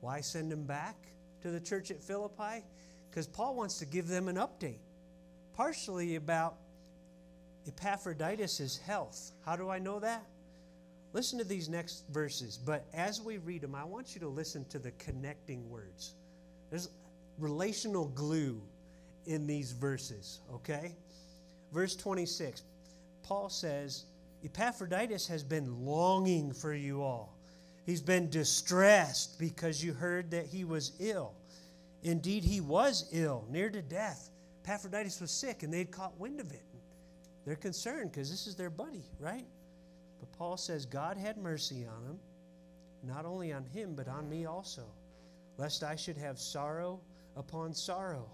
Why 0.00 0.20
send 0.20 0.52
him 0.52 0.64
back 0.64 0.96
to 1.42 1.50
the 1.50 1.60
church 1.60 1.90
at 1.90 2.02
Philippi? 2.02 2.64
Because 3.10 3.26
Paul 3.26 3.54
wants 3.54 3.78
to 3.78 3.86
give 3.86 4.08
them 4.08 4.28
an 4.28 4.36
update, 4.36 4.78
partially 5.54 6.16
about 6.16 6.56
Epaphroditus' 7.66 8.78
health. 8.78 9.32
How 9.44 9.56
do 9.56 9.68
I 9.68 9.78
know 9.78 10.00
that? 10.00 10.24
Listen 11.12 11.38
to 11.38 11.44
these 11.44 11.68
next 11.68 12.04
verses. 12.10 12.56
But 12.56 12.86
as 12.94 13.20
we 13.20 13.38
read 13.38 13.62
them, 13.62 13.74
I 13.74 13.84
want 13.84 14.14
you 14.14 14.20
to 14.20 14.28
listen 14.28 14.64
to 14.66 14.78
the 14.78 14.92
connecting 14.92 15.68
words. 15.68 16.14
There's 16.70 16.88
relational 17.38 18.06
glue 18.06 18.62
in 19.26 19.46
these 19.46 19.72
verses, 19.72 20.40
okay? 20.54 20.94
Verse 21.72 21.94
26, 21.96 22.62
Paul 23.22 23.48
says, 23.48 24.04
Epaphroditus 24.44 25.26
has 25.28 25.44
been 25.44 25.84
longing 25.84 26.52
for 26.52 26.74
you 26.74 27.02
all. 27.02 27.36
He's 27.84 28.00
been 28.00 28.30
distressed 28.30 29.38
because 29.38 29.82
you 29.82 29.92
heard 29.92 30.30
that 30.30 30.46
he 30.46 30.64
was 30.64 30.92
ill. 31.00 31.34
Indeed, 32.02 32.44
he 32.44 32.60
was 32.60 33.08
ill, 33.12 33.44
near 33.50 33.70
to 33.70 33.82
death. 33.82 34.30
Epaphroditus 34.64 35.20
was 35.20 35.30
sick, 35.30 35.62
and 35.62 35.72
they'd 35.72 35.90
caught 35.90 36.18
wind 36.18 36.40
of 36.40 36.50
it. 36.52 36.64
They're 37.44 37.56
concerned 37.56 38.12
because 38.12 38.30
this 38.30 38.46
is 38.46 38.54
their 38.54 38.70
buddy, 38.70 39.04
right? 39.18 39.46
But 40.20 40.32
Paul 40.32 40.56
says 40.56 40.86
God 40.86 41.16
had 41.16 41.38
mercy 41.38 41.86
on 41.86 42.04
him, 42.04 42.18
not 43.02 43.24
only 43.24 43.52
on 43.52 43.64
him, 43.64 43.94
but 43.94 44.08
on 44.08 44.28
me 44.28 44.46
also, 44.46 44.84
lest 45.56 45.82
I 45.82 45.96
should 45.96 46.16
have 46.16 46.38
sorrow 46.38 47.00
upon 47.36 47.72
sorrow. 47.74 48.26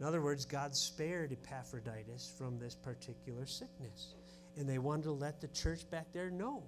In 0.00 0.06
other 0.06 0.20
words, 0.20 0.44
God 0.44 0.74
spared 0.74 1.32
Epaphroditus 1.32 2.32
from 2.36 2.58
this 2.58 2.74
particular 2.74 3.46
sickness. 3.46 4.14
And 4.56 4.68
they 4.68 4.78
wanted 4.78 5.04
to 5.04 5.12
let 5.12 5.40
the 5.40 5.48
church 5.48 5.88
back 5.90 6.06
there 6.12 6.30
know. 6.30 6.62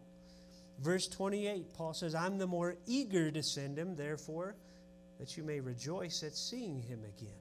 Verse 0.81 1.07
28, 1.09 1.75
Paul 1.75 1.95
says, 1.95 2.15
I'm 2.15 2.39
the 2.39 2.47
more 2.47 2.77
eager 2.87 3.31
to 3.31 3.43
send 3.43 3.79
him, 3.79 3.95
therefore, 3.95 4.57
that 5.19 5.37
you 5.37 5.45
may 5.45 5.61
rejoice 5.61 6.23
at 6.23 6.35
seeing 6.35 6.83
him 6.83 7.01
again, 7.05 7.39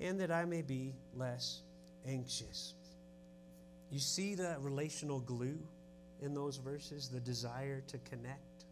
and 0.00 0.20
that 0.20 0.30
I 0.30 0.44
may 0.44 0.62
be 0.62 0.94
less 1.14 1.62
anxious. 2.06 2.74
You 3.90 3.98
see 3.98 4.34
the 4.34 4.56
relational 4.60 5.20
glue 5.20 5.58
in 6.20 6.34
those 6.34 6.58
verses, 6.58 7.08
the 7.08 7.20
desire 7.20 7.82
to 7.88 7.98
connect? 7.98 8.64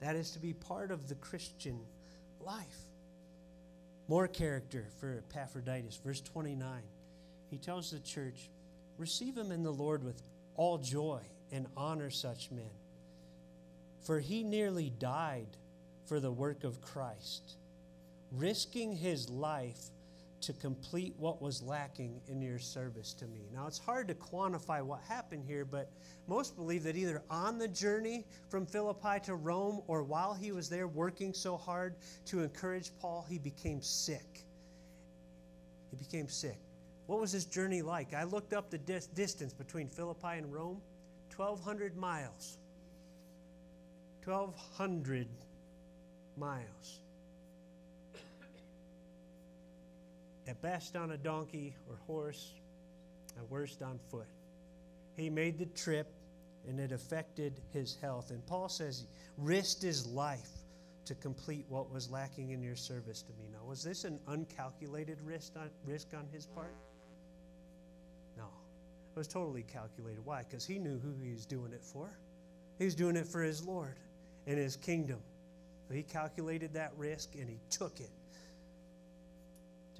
That 0.00 0.16
is 0.16 0.30
to 0.32 0.38
be 0.38 0.52
part 0.52 0.90
of 0.90 1.08
the 1.08 1.14
Christian 1.14 1.80
life. 2.40 2.84
More 4.08 4.28
character 4.28 4.86
for 5.00 5.22
Epaphroditus. 5.30 6.00
Verse 6.04 6.20
29. 6.20 6.82
He 7.50 7.58
tells 7.58 7.90
the 7.90 7.98
church, 8.00 8.50
Receive 8.98 9.36
him 9.36 9.52
in 9.52 9.62
the 9.62 9.72
Lord 9.72 10.02
with 10.02 10.22
all 10.56 10.78
joy 10.78 11.20
and 11.52 11.66
honor 11.76 12.10
such 12.10 12.50
men. 12.50 12.70
For 14.00 14.20
he 14.20 14.42
nearly 14.42 14.90
died 14.90 15.56
for 16.06 16.20
the 16.20 16.30
work 16.30 16.64
of 16.64 16.80
Christ, 16.80 17.56
risking 18.32 18.92
his 18.96 19.28
life 19.28 19.90
to 20.46 20.52
complete 20.52 21.12
what 21.18 21.42
was 21.42 21.60
lacking 21.60 22.20
in 22.28 22.40
your 22.40 22.60
service 22.60 23.12
to 23.14 23.26
me. 23.26 23.48
Now, 23.52 23.66
it's 23.66 23.80
hard 23.80 24.06
to 24.06 24.14
quantify 24.14 24.80
what 24.80 25.00
happened 25.00 25.42
here, 25.44 25.64
but 25.64 25.90
most 26.28 26.54
believe 26.54 26.84
that 26.84 26.96
either 26.96 27.20
on 27.28 27.58
the 27.58 27.66
journey 27.66 28.24
from 28.48 28.64
Philippi 28.64 29.18
to 29.24 29.34
Rome 29.34 29.82
or 29.88 30.04
while 30.04 30.34
he 30.34 30.52
was 30.52 30.68
there 30.68 30.86
working 30.86 31.34
so 31.34 31.56
hard 31.56 31.96
to 32.26 32.44
encourage 32.44 32.92
Paul, 33.00 33.26
he 33.28 33.38
became 33.38 33.82
sick. 33.82 34.44
He 35.90 35.96
became 35.96 36.28
sick. 36.28 36.60
What 37.06 37.20
was 37.20 37.32
his 37.32 37.44
journey 37.44 37.82
like? 37.82 38.14
I 38.14 38.22
looked 38.22 38.52
up 38.52 38.70
the 38.70 38.78
dis- 38.78 39.08
distance 39.08 39.52
between 39.52 39.88
Philippi 39.88 40.38
and 40.38 40.52
Rome 40.52 40.80
1,200 41.36 41.96
miles. 41.96 42.58
1,200 44.24 45.26
miles. 46.36 47.00
At 50.48 50.60
best 50.62 50.96
on 50.96 51.12
a 51.12 51.16
donkey 51.16 51.74
or 51.88 51.96
horse, 52.06 52.54
at 53.36 53.50
worst 53.50 53.82
on 53.82 53.98
foot. 54.10 54.28
He 55.16 55.30
made 55.30 55.58
the 55.58 55.66
trip 55.66 56.12
and 56.68 56.78
it 56.80 56.92
affected 56.92 57.60
his 57.72 57.96
health. 58.00 58.30
And 58.30 58.44
Paul 58.46 58.68
says 58.68 59.00
he 59.00 59.06
risked 59.38 59.82
his 59.82 60.06
life 60.06 60.50
to 61.04 61.14
complete 61.14 61.64
what 61.68 61.92
was 61.92 62.10
lacking 62.10 62.50
in 62.50 62.62
your 62.62 62.76
service 62.76 63.22
to 63.22 63.32
me. 63.32 63.48
Now, 63.52 63.64
was 63.66 63.82
this 63.82 64.04
an 64.04 64.18
uncalculated 64.26 65.18
risk 65.22 65.52
on, 65.56 65.70
risk 65.84 66.08
on 66.14 66.26
his 66.32 66.46
part? 66.46 66.74
No. 68.36 68.44
It 68.44 69.18
was 69.18 69.28
totally 69.28 69.62
calculated. 69.62 70.24
Why? 70.24 70.42
Because 70.42 70.66
he 70.66 70.78
knew 70.78 70.98
who 70.98 71.14
he 71.22 71.32
was 71.32 71.46
doing 71.46 71.72
it 71.72 71.84
for. 71.84 72.18
He 72.78 72.84
was 72.84 72.94
doing 72.94 73.16
it 73.16 73.26
for 73.26 73.42
his 73.42 73.64
Lord 73.64 73.96
and 74.46 74.58
his 74.58 74.76
kingdom. 74.76 75.20
So 75.88 75.94
he 75.94 76.02
calculated 76.02 76.74
that 76.74 76.92
risk 76.96 77.36
and 77.36 77.48
he 77.48 77.60
took 77.70 78.00
it 78.00 78.10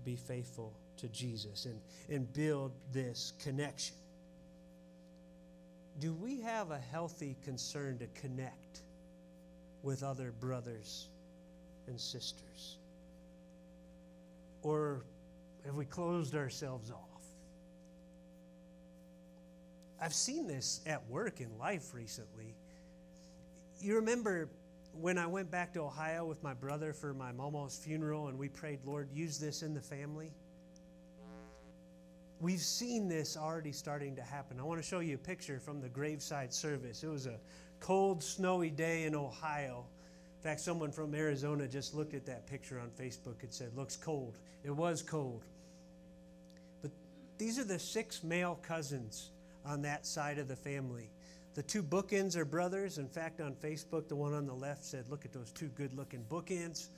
be 0.07 0.17
faithful 0.17 0.73
to 0.99 1.09
Jesus 1.09 1.67
and, 1.67 1.81
and 2.09 2.33
build 2.33 2.73
this 2.93 3.33
connection. 3.43 3.97
Do 5.99 6.15
we 6.15 6.41
have 6.41 6.71
a 6.71 6.79
healthy 6.79 7.37
concern 7.45 7.99
to 7.99 8.07
connect 8.21 8.83
with 9.83 10.05
other 10.05 10.31
brothers 10.31 11.09
and 11.89 12.01
sisters? 12.01 12.79
Or 14.63 15.03
have 15.65 15.75
we 15.75 15.85
closed 15.85 16.37
ourselves 16.37 16.91
off? 16.91 17.01
I've 20.01 20.15
seen 20.15 20.47
this 20.47 20.83
at 20.87 21.05
work 21.09 21.41
in 21.41 21.59
life 21.59 21.93
recently. 21.93 22.55
You 23.81 23.97
remember 23.97 24.49
when 25.01 25.19
I 25.19 25.27
went 25.27 25.51
back 25.51 25.75
to 25.75 25.81
Ohio 25.81 26.25
with 26.25 26.43
my 26.43 26.55
brother 26.55 26.93
for 26.93 27.13
my 27.13 27.33
mama's 27.33 27.77
funeral 27.77 28.29
and 28.29 28.39
we 28.39 28.49
prayed, 28.49 28.81
Lord, 28.85 29.09
use 29.13 29.39
this 29.39 29.63
in 29.63 29.75
the 29.75 29.81
family? 29.81 30.33
We've 32.41 32.61
seen 32.61 33.09
this 33.09 33.37
already 33.37 33.73
starting 33.73 34.15
to 34.17 34.23
happen. 34.23 34.61
I 34.61 34.63
want 34.63 34.81
to 34.81 34.87
show 34.87 35.01
you 35.01 35.15
a 35.15 35.19
picture 35.19 35.59
from 35.59 35.81
the 35.81 35.89
graveside 35.89 36.53
service. 36.53 37.03
It 37.03 37.09
was 37.09 37.27
a 37.27 37.39
cold, 37.81 38.23
snowy 38.23 38.71
day 38.71 39.05
in 39.05 39.15
Ohio. 39.15 39.87
In 40.37 40.43
fact, 40.43 40.61
someone 40.61 40.93
from 40.93 41.15
Arizona 41.15 41.67
just 41.67 41.95
looked 41.95 42.15
at 42.15 42.27
that 42.27 42.47
picture 42.47 42.79
on 42.79 42.91
Facebook 42.91 43.43
and 43.43 43.53
said, 43.53 43.75
Looks 43.75 43.97
cold. 43.97 44.37
It 44.65 44.71
was 44.71 45.03
cold. 45.03 45.45
But 46.83 46.91
these 47.39 47.59
are 47.59 47.65
the 47.65 47.79
six 47.79 48.23
male 48.23 48.59
cousins 48.63 49.31
on 49.65 49.83
that 49.83 50.05
side 50.05 50.39
of 50.39 50.47
the 50.47 50.57
family. 50.57 51.11
The 51.57 51.63
two 51.63 51.83
bookends 51.83 52.37
are 52.37 52.45
brothers. 52.45 52.99
In 52.99 53.09
fact, 53.09 53.41
on 53.41 53.55
Facebook, 53.55 54.09
the 54.09 54.15
one 54.15 54.35
on 54.35 54.45
the 54.45 54.53
left 54.55 54.85
said, 54.85 55.09
Look 55.09 55.25
at 55.25 55.33
those 55.33 55.51
two 55.53 55.69
good 55.69 55.95
looking 55.95 56.23
bookends. 56.29 56.91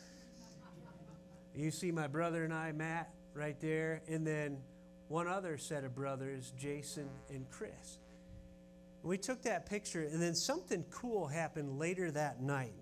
You 1.54 1.70
see 1.70 1.92
my 1.92 2.08
brother 2.08 2.42
and 2.42 2.52
I, 2.52 2.72
Matt, 2.72 3.08
right 3.34 3.58
there. 3.60 4.02
And 4.08 4.26
then 4.26 4.58
one 5.06 5.28
other 5.28 5.58
set 5.58 5.84
of 5.84 5.94
brothers, 5.94 6.52
Jason 6.58 7.08
and 7.30 7.48
Chris. 7.52 7.98
We 9.04 9.16
took 9.16 9.42
that 9.42 9.66
picture, 9.66 10.02
and 10.02 10.20
then 10.20 10.34
something 10.34 10.84
cool 10.90 11.28
happened 11.28 11.78
later 11.78 12.10
that 12.10 12.42
night. 12.42 12.74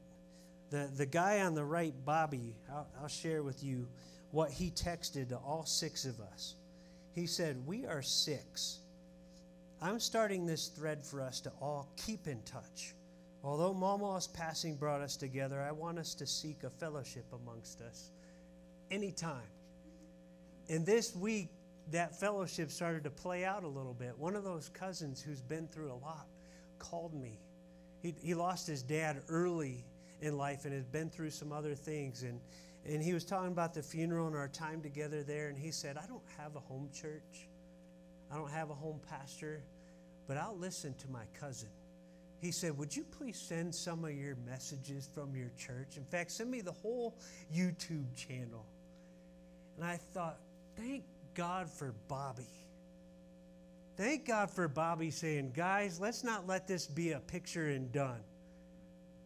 The, 0.71 0.91
the 0.97 1.07
guy 1.07 1.43
on 1.43 1.55
the 1.55 1.65
right, 1.65 1.95
Bobby, 2.07 2.57
I'll, 2.71 2.89
I'll 3.03 3.09
share 3.09 3.43
with 3.43 3.63
you 3.63 3.87
what 4.31 4.51
he 4.51 4.71
texted 4.71 5.29
to 5.29 5.37
all 5.37 5.67
six 5.67 6.07
of 6.07 6.21
us. 6.21 6.55
He 7.15 7.27
said, 7.27 7.67
We 7.67 7.85
are 7.85 8.01
six 8.01 8.79
I'm 9.81 10.01
starting 10.01 10.47
this 10.47 10.69
thread 10.69 11.05
for 11.05 11.21
us 11.21 11.41
to 11.43 11.53
all 11.61 11.89
keep 11.97 12.27
in 12.27 12.43
touch. 12.43 12.95
Although 13.45 13.75
Mama's 13.75 14.27
passing 14.27 14.75
brought 14.75 15.01
us 15.01 15.17
together, 15.17 15.61
I 15.61 15.71
want 15.71 15.99
us 15.99 16.15
to 16.15 16.27
seek 16.27 16.65
a 16.65 16.71
fellowship 16.71 17.27
amongst 17.33 17.81
us 17.83 18.11
anytime. 18.91 19.49
And 20.69 20.85
this 20.85 21.15
week, 21.15 21.51
that 21.93 22.19
fellowship 22.19 22.71
started 22.71 23.05
to 23.05 23.11
play 23.11 23.45
out 23.45 23.63
a 23.63 23.69
little 23.69 23.95
bit. 23.95 24.19
One 24.19 24.35
of 24.35 24.43
those 24.43 24.69
cousins 24.71 25.23
who's 25.23 25.41
been 25.41 25.69
through 25.69 25.93
a 25.93 25.95
lot 25.95 26.27
called 26.79 27.15
me. 27.15 27.39
He, 28.03 28.15
he 28.21 28.35
lost 28.35 28.67
his 28.67 28.83
dad 28.83 29.23
early 29.29 29.85
in 30.21 30.37
life 30.37 30.65
and 30.65 30.75
had 30.75 30.91
been 30.91 31.11
through 31.11 31.31
some 31.31 31.53
other 31.53 31.75
things. 31.75 32.23
And, 32.23 32.41
and 32.85 33.03
he 33.03 33.13
was 33.13 33.25
talking 33.25 33.53
about 33.53 33.75
the 33.75 33.83
funeral 33.83 34.27
and 34.27 34.35
our 34.35 34.49
time 34.49 34.83
together 34.83 35.23
there. 35.23 35.49
And 35.49 35.57
he 35.57 35.71
said, 35.71 35.97
I 35.97 36.07
don't 36.07 36.25
have 36.39 36.57
a 36.57 36.61
home 36.61 36.89
church. 36.93 37.49
I 38.31 38.37
don't 38.37 38.51
have 38.51 38.71
a 38.71 38.75
home 38.75 39.01
pastor, 39.09 39.63
but 40.27 40.37
I'll 40.37 40.57
listen 40.57 40.95
to 40.95 41.11
my 41.11 41.25
cousin. 41.39 41.69
He 42.41 42.51
said, 42.51 42.77
Would 42.79 42.95
you 42.95 43.05
please 43.05 43.39
send 43.39 43.75
some 43.75 44.05
of 44.05 44.13
your 44.13 44.37
messages 44.47 45.09
from 45.15 45.35
your 45.35 45.51
church? 45.57 45.97
In 45.97 46.05
fact, 46.05 46.31
send 46.33 46.51
me 46.51 46.61
the 46.61 46.73
whole 46.73 47.17
YouTube 47.55 48.15
channel. 48.15 48.67
And 49.77 49.85
I 49.85 49.97
thought, 49.97 50.39
Thank 50.77 51.05
God 51.35 51.71
for 51.71 51.95
Bobby. 52.09 52.49
Thank 53.97 54.27
God 54.27 54.51
for 54.51 54.69
Bobby 54.69 55.11
saying, 55.11 55.53
Guys, 55.57 55.99
let's 56.01 56.23
not 56.23 56.47
let 56.47 56.67
this 56.67 56.87
be 56.87 57.13
a 57.13 57.21
picture 57.21 57.69
and 57.69 57.91
done. 57.93 58.21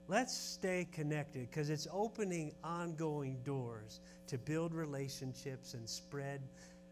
Let's 0.06 0.36
stay 0.36 0.88
connected 0.92 1.48
because 1.50 1.70
it's 1.70 1.86
opening 1.92 2.52
ongoing 2.64 3.38
doors 3.44 4.00
to 4.26 4.38
build 4.38 4.74
relationships 4.74 5.74
and 5.74 5.88
spread 5.88 6.40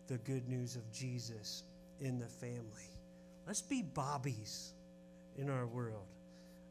the 0.07 0.19
good 0.19 0.49
news 0.49 0.77
of 0.77 0.91
Jesus 0.93 1.65
in 2.01 2.19
the 2.19 2.29
family. 2.29 2.91
Let's 3.47 3.63
be 3.63 3.83
Bobbies 3.83 4.73
in 5.37 5.49
our 5.49 5.67
world. 5.67 6.07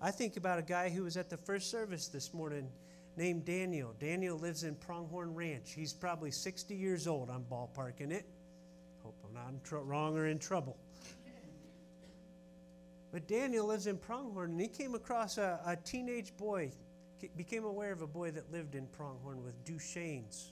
I 0.02 0.12
think 0.12 0.38
about 0.38 0.60
a 0.60 0.64
guy 0.64 0.90
who 0.90 1.04
was 1.04 1.18
at 1.18 1.30
the 1.30 1.38
first 1.38 1.72
service 1.72 2.08
this 2.08 2.34
morning 2.34 2.70
named 3.16 3.46
Daniel. 3.46 3.96
Daniel 4.00 4.38
lives 4.38 4.64
in 4.64 4.76
Pronghorn 4.76 5.34
Ranch. 5.34 5.74
He's 5.74 5.94
probably 5.94 6.30
60 6.30 6.76
years 6.76 7.08
old. 7.08 7.30
I'm 7.30 7.44
ballparking 7.44 8.12
it. 8.12 8.26
Hope 9.04 9.16
I'm 9.26 9.34
not 9.34 9.64
tr- 9.64 9.78
wrong 9.78 10.18
or 10.18 10.28
in 10.28 10.38
trouble. 10.38 10.78
But 13.12 13.28
Daniel 13.28 13.66
lives 13.66 13.88
in 13.88 13.98
Pronghorn, 13.98 14.52
and 14.52 14.62
he 14.62 14.68
came 14.68 14.94
across 14.94 15.38
a, 15.38 15.60
a 15.66 15.76
teenage 15.76 16.36
boy, 16.38 16.72
became 17.36 17.64
aware 17.64 17.92
of 17.92 18.02
a 18.02 18.08
boy 18.08 18.32
that 18.32 18.52
lived 18.52 18.76
in 18.76 18.86
Pronghorn 18.88 19.44
with 19.44 19.64
Duchenne's. 19.64 20.52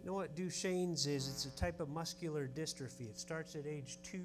You 0.00 0.06
know 0.06 0.14
what 0.14 0.34
Duchenne's 0.34 1.06
is? 1.06 1.28
It's 1.28 1.44
a 1.44 1.56
type 1.56 1.80
of 1.80 1.88
muscular 1.88 2.48
dystrophy. 2.48 3.10
It 3.10 3.18
starts 3.18 3.54
at 3.54 3.66
age 3.66 3.98
two 4.02 4.24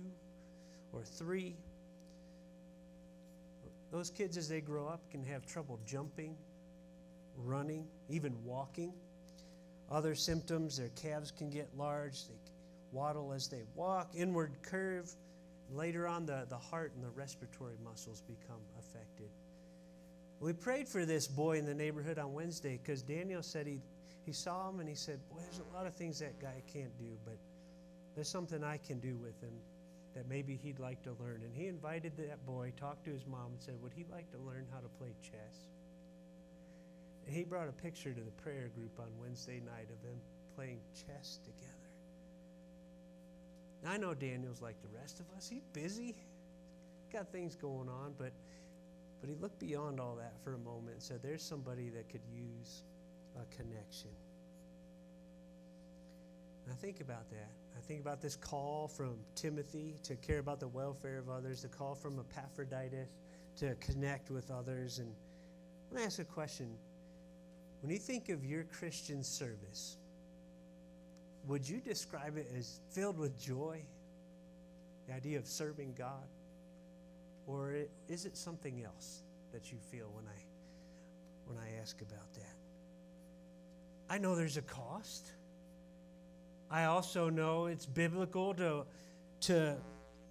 or 0.93 1.03
three. 1.03 1.55
Those 3.91 4.09
kids, 4.09 4.37
as 4.37 4.47
they 4.47 4.61
grow 4.61 4.87
up, 4.87 5.09
can 5.11 5.23
have 5.25 5.45
trouble 5.45 5.79
jumping, 5.85 6.35
running, 7.37 7.87
even 8.09 8.33
walking. 8.43 8.93
Other 9.91 10.15
symptoms, 10.15 10.77
their 10.77 10.89
calves 10.89 11.31
can 11.31 11.49
get 11.49 11.69
large, 11.77 12.27
they 12.27 12.33
waddle 12.91 13.33
as 13.33 13.47
they 13.47 13.61
walk, 13.75 14.09
inward 14.15 14.51
curve, 14.61 15.13
Later 15.73 16.07
on, 16.07 16.25
the, 16.25 16.45
the 16.49 16.57
heart 16.57 16.91
and 16.95 17.03
the 17.03 17.09
respiratory 17.09 17.75
muscles 17.83 18.21
become 18.21 18.61
affected. 18.79 19.29
We 20.39 20.53
prayed 20.53 20.87
for 20.87 21.05
this 21.05 21.27
boy 21.27 21.57
in 21.57 21.65
the 21.65 21.73
neighborhood 21.73 22.19
on 22.19 22.33
Wednesday 22.33 22.79
because 22.81 23.01
Daniel 23.01 23.41
said 23.41 23.65
he, 23.65 23.81
he 24.25 24.33
saw 24.33 24.69
him 24.69 24.79
and 24.79 24.89
he 24.89 24.95
said, 24.95 25.19
Boy, 25.29 25.37
there's 25.41 25.61
a 25.71 25.75
lot 25.75 25.85
of 25.85 25.93
things 25.93 26.19
that 26.19 26.39
guy 26.39 26.61
can't 26.71 26.97
do, 26.97 27.17
but 27.23 27.37
there's 28.15 28.29
something 28.29 28.63
I 28.63 28.77
can 28.77 28.99
do 28.99 29.15
with 29.17 29.39
him 29.41 29.53
that 30.15 30.27
maybe 30.27 30.55
he'd 30.55 30.79
like 30.79 31.03
to 31.03 31.11
learn. 31.19 31.41
And 31.43 31.53
he 31.53 31.67
invited 31.67 32.13
that 32.17 32.43
boy, 32.45 32.71
talked 32.77 33.05
to 33.05 33.11
his 33.11 33.25
mom, 33.27 33.51
and 33.51 33.61
said, 33.61 33.75
Would 33.81 33.93
he 33.93 34.05
like 34.11 34.31
to 34.31 34.37
learn 34.39 34.65
how 34.73 34.79
to 34.79 34.87
play 34.99 35.13
chess? 35.21 35.67
And 37.27 37.35
he 37.35 37.43
brought 37.43 37.67
a 37.67 37.73
picture 37.73 38.13
to 38.13 38.21
the 38.21 38.31
prayer 38.43 38.69
group 38.75 38.99
on 38.99 39.07
Wednesday 39.19 39.61
night 39.65 39.89
of 39.91 40.01
them 40.01 40.19
playing 40.55 40.79
chess 40.93 41.39
together. 41.43 41.71
Now, 43.83 43.91
I 43.91 43.97
know 43.97 44.13
Daniel's 44.13 44.61
like 44.61 44.81
the 44.81 44.97
rest 44.97 45.19
of 45.19 45.25
us. 45.37 45.47
He's 45.47 45.65
busy, 45.73 46.15
got 47.11 47.31
things 47.31 47.55
going 47.55 47.89
on, 47.89 48.13
but 48.17 48.31
but 49.21 49.29
he 49.29 49.35
looked 49.41 49.59
beyond 49.59 49.99
all 49.99 50.15
that 50.17 50.33
for 50.43 50.53
a 50.53 50.57
moment 50.59 50.93
and 50.93 51.01
said, 51.01 51.19
There's 51.23 51.43
somebody 51.43 51.89
that 51.89 52.09
could 52.09 52.21
use 52.31 52.83
a 53.35 53.55
connection. 53.55 54.09
I 56.69 56.73
think 56.73 57.01
about 57.01 57.29
that. 57.29 57.51
I 57.77 57.81
think 57.81 58.01
about 58.01 58.21
this 58.21 58.35
call 58.35 58.87
from 58.87 59.15
Timothy 59.35 59.95
to 60.03 60.15
care 60.15 60.39
about 60.39 60.59
the 60.59 60.67
welfare 60.67 61.19
of 61.19 61.29
others, 61.29 61.61
the 61.61 61.67
call 61.67 61.93
from 61.93 62.19
Epaphroditus 62.19 63.07
to 63.57 63.75
connect 63.75 64.31
with 64.31 64.49
others. 64.51 64.99
And 64.99 65.09
I 65.09 65.93
want 65.93 66.01
to 66.01 66.05
ask 66.05 66.19
a 66.19 66.25
question. 66.25 66.69
When 67.81 67.91
you 67.91 67.99
think 67.99 68.29
of 68.29 68.43
your 68.43 68.63
Christian 68.63 69.23
service, 69.23 69.97
would 71.47 71.67
you 71.67 71.79
describe 71.79 72.37
it 72.37 72.51
as 72.57 72.79
filled 72.91 73.17
with 73.17 73.39
joy? 73.39 73.83
The 75.07 75.13
idea 75.13 75.37
of 75.37 75.45
serving 75.45 75.93
God? 75.95 76.27
Or 77.45 77.75
is 78.09 78.25
it 78.25 78.35
something 78.35 78.83
else 78.83 79.21
that 79.53 79.71
you 79.71 79.77
feel 79.91 80.09
when 80.13 80.25
I 80.25 80.37
when 81.45 81.57
I 81.59 81.79
ask 81.79 82.01
about 82.01 82.33
that? 82.33 82.44
I 84.09 84.17
know 84.17 84.35
there's 84.35 84.57
a 84.57 84.61
cost. 84.61 85.31
I 86.69 86.85
also 86.85 87.29
know 87.29 87.67
it's 87.67 87.85
biblical 87.85 88.53
to 88.55 88.85
to 89.41 89.75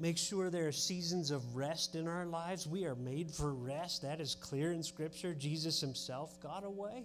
make 0.00 0.18
sure 0.18 0.50
there 0.50 0.66
are 0.66 0.72
seasons 0.72 1.30
of 1.30 1.54
rest 1.54 1.94
in 1.94 2.08
our 2.08 2.26
lives. 2.26 2.66
We 2.66 2.84
are 2.84 2.96
made 2.96 3.30
for 3.30 3.54
rest. 3.54 4.02
That 4.02 4.20
is 4.20 4.34
clear 4.34 4.72
in 4.72 4.82
scripture. 4.82 5.34
Jesus 5.34 5.80
himself 5.80 6.40
got 6.40 6.64
away. 6.64 7.04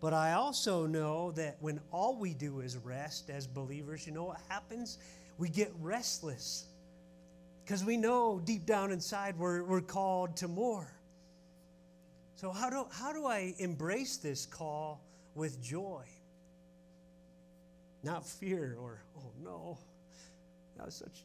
But 0.00 0.12
I 0.12 0.34
also 0.34 0.86
know 0.86 1.32
that 1.32 1.56
when 1.60 1.80
all 1.90 2.16
we 2.16 2.34
do 2.34 2.60
is 2.60 2.76
rest 2.76 3.30
as 3.30 3.46
believers, 3.46 4.06
you 4.06 4.12
know 4.12 4.24
what 4.24 4.40
happens? 4.48 4.98
We 5.38 5.48
get 5.48 5.72
restless 5.80 6.66
because 7.64 7.84
we 7.84 7.96
know 7.96 8.40
deep 8.44 8.64
down 8.64 8.92
inside 8.92 9.36
we're, 9.38 9.64
we're 9.64 9.80
called 9.80 10.36
to 10.36 10.48
more. 10.48 10.92
So, 12.36 12.52
how 12.52 12.70
do, 12.70 12.86
how 12.92 13.12
do 13.12 13.26
I 13.26 13.54
embrace 13.58 14.16
this 14.16 14.46
call 14.46 15.02
with 15.38 15.62
joy? 15.62 16.04
Not 18.02 18.26
fear 18.26 18.76
or, 18.80 19.00
oh 19.18 19.32
no, 19.42 19.78
that 20.76 20.86
was 20.86 20.94
such 20.94 21.24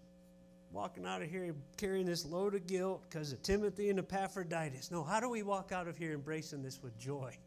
walking 0.71 1.06
out 1.06 1.21
of 1.21 1.30
here 1.30 1.54
carrying 1.78 2.06
this 2.06 2.26
load 2.26 2.56
of 2.56 2.65
guilt 2.65 3.04
because 3.08 3.32
of 3.32 3.41
Timothy 3.43 3.89
and 3.89 3.99
Epaphroditus. 3.99 4.89
No, 4.89 5.04
how 5.04 5.19
do 5.19 5.30
we 5.30 5.43
walk 5.43 5.71
out 5.71 5.88
of 5.88 5.97
here 5.97 6.13
embracing 6.13 6.63
this 6.63 6.82
with 6.82 6.97
joy? 6.97 7.38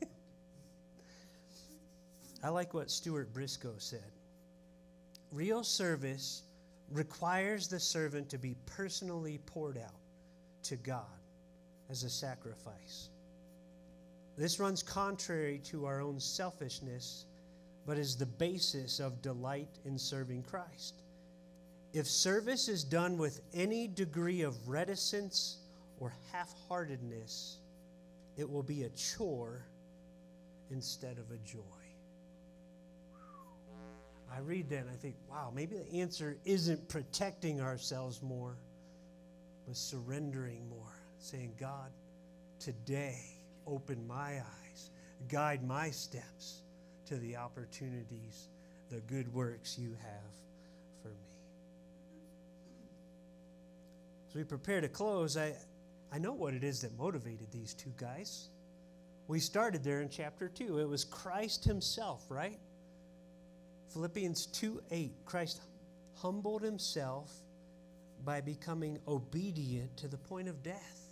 I 2.42 2.48
like 2.48 2.72
what 2.72 2.90
Stuart 2.90 3.32
Briscoe 3.34 3.74
said. 3.78 4.10
Real 5.30 5.62
service 5.62 6.42
requires 6.90 7.68
the 7.68 7.80
servant 7.80 8.30
to 8.30 8.38
be 8.38 8.56
personally 8.66 9.40
poured 9.46 9.76
out 9.76 10.00
to 10.62 10.76
God 10.76 11.04
as 11.90 12.02
a 12.02 12.10
sacrifice. 12.10 13.10
This 14.36 14.58
runs 14.58 14.82
contrary 14.82 15.60
to 15.64 15.86
our 15.86 16.00
own 16.00 16.18
selfishness, 16.18 17.26
but 17.86 17.98
is 17.98 18.16
the 18.16 18.26
basis 18.26 18.98
of 18.98 19.22
delight 19.22 19.78
in 19.84 19.96
serving 19.96 20.42
Christ. 20.42 21.02
If 21.92 22.08
service 22.08 22.68
is 22.68 22.82
done 22.82 23.16
with 23.16 23.40
any 23.52 23.86
degree 23.86 24.42
of 24.42 24.68
reticence 24.68 25.58
or 26.00 26.12
half 26.32 26.52
heartedness, 26.68 27.58
it 28.36 28.50
will 28.50 28.64
be 28.64 28.82
a 28.82 28.88
chore 28.90 29.64
instead 30.70 31.18
of 31.18 31.30
a 31.30 31.38
joy. 31.46 31.60
I 34.34 34.40
read 34.40 34.68
that 34.70 34.80
and 34.80 34.90
I 34.90 34.96
think, 34.96 35.14
wow, 35.30 35.52
maybe 35.54 35.76
the 35.76 36.00
answer 36.00 36.36
isn't 36.44 36.88
protecting 36.88 37.60
ourselves 37.60 38.20
more, 38.20 38.56
but 39.66 39.76
surrendering 39.76 40.68
more. 40.68 40.80
Saying, 41.20 41.54
God, 41.58 41.92
today 42.58 43.33
open 43.66 44.06
my 44.06 44.38
eyes, 44.38 44.90
guide 45.28 45.66
my 45.66 45.90
steps 45.90 46.62
to 47.06 47.16
the 47.16 47.36
opportunities, 47.36 48.48
the 48.90 49.00
good 49.02 49.32
works 49.32 49.78
you 49.78 49.90
have 50.02 50.32
for 51.02 51.08
me. 51.08 51.14
As 54.28 54.34
we 54.34 54.44
prepare 54.44 54.80
to 54.80 54.88
close, 54.88 55.36
I, 55.36 55.54
I 56.12 56.18
know 56.18 56.32
what 56.32 56.54
it 56.54 56.64
is 56.64 56.80
that 56.82 56.96
motivated 56.98 57.50
these 57.52 57.74
two 57.74 57.92
guys. 57.96 58.48
We 59.26 59.40
started 59.40 59.82
there 59.82 60.00
in 60.00 60.08
chapter 60.08 60.48
2. 60.48 60.78
It 60.78 60.88
was 60.88 61.04
Christ 61.04 61.64
Himself, 61.64 62.24
right? 62.28 62.58
Philippians 63.94 64.46
2 64.46 64.82
8, 64.90 65.12
Christ 65.24 65.60
humbled 66.16 66.62
himself 66.62 67.32
by 68.24 68.40
becoming 68.40 68.98
obedient 69.06 69.96
to 69.98 70.08
the 70.08 70.16
point 70.16 70.48
of 70.48 70.62
death, 70.64 71.03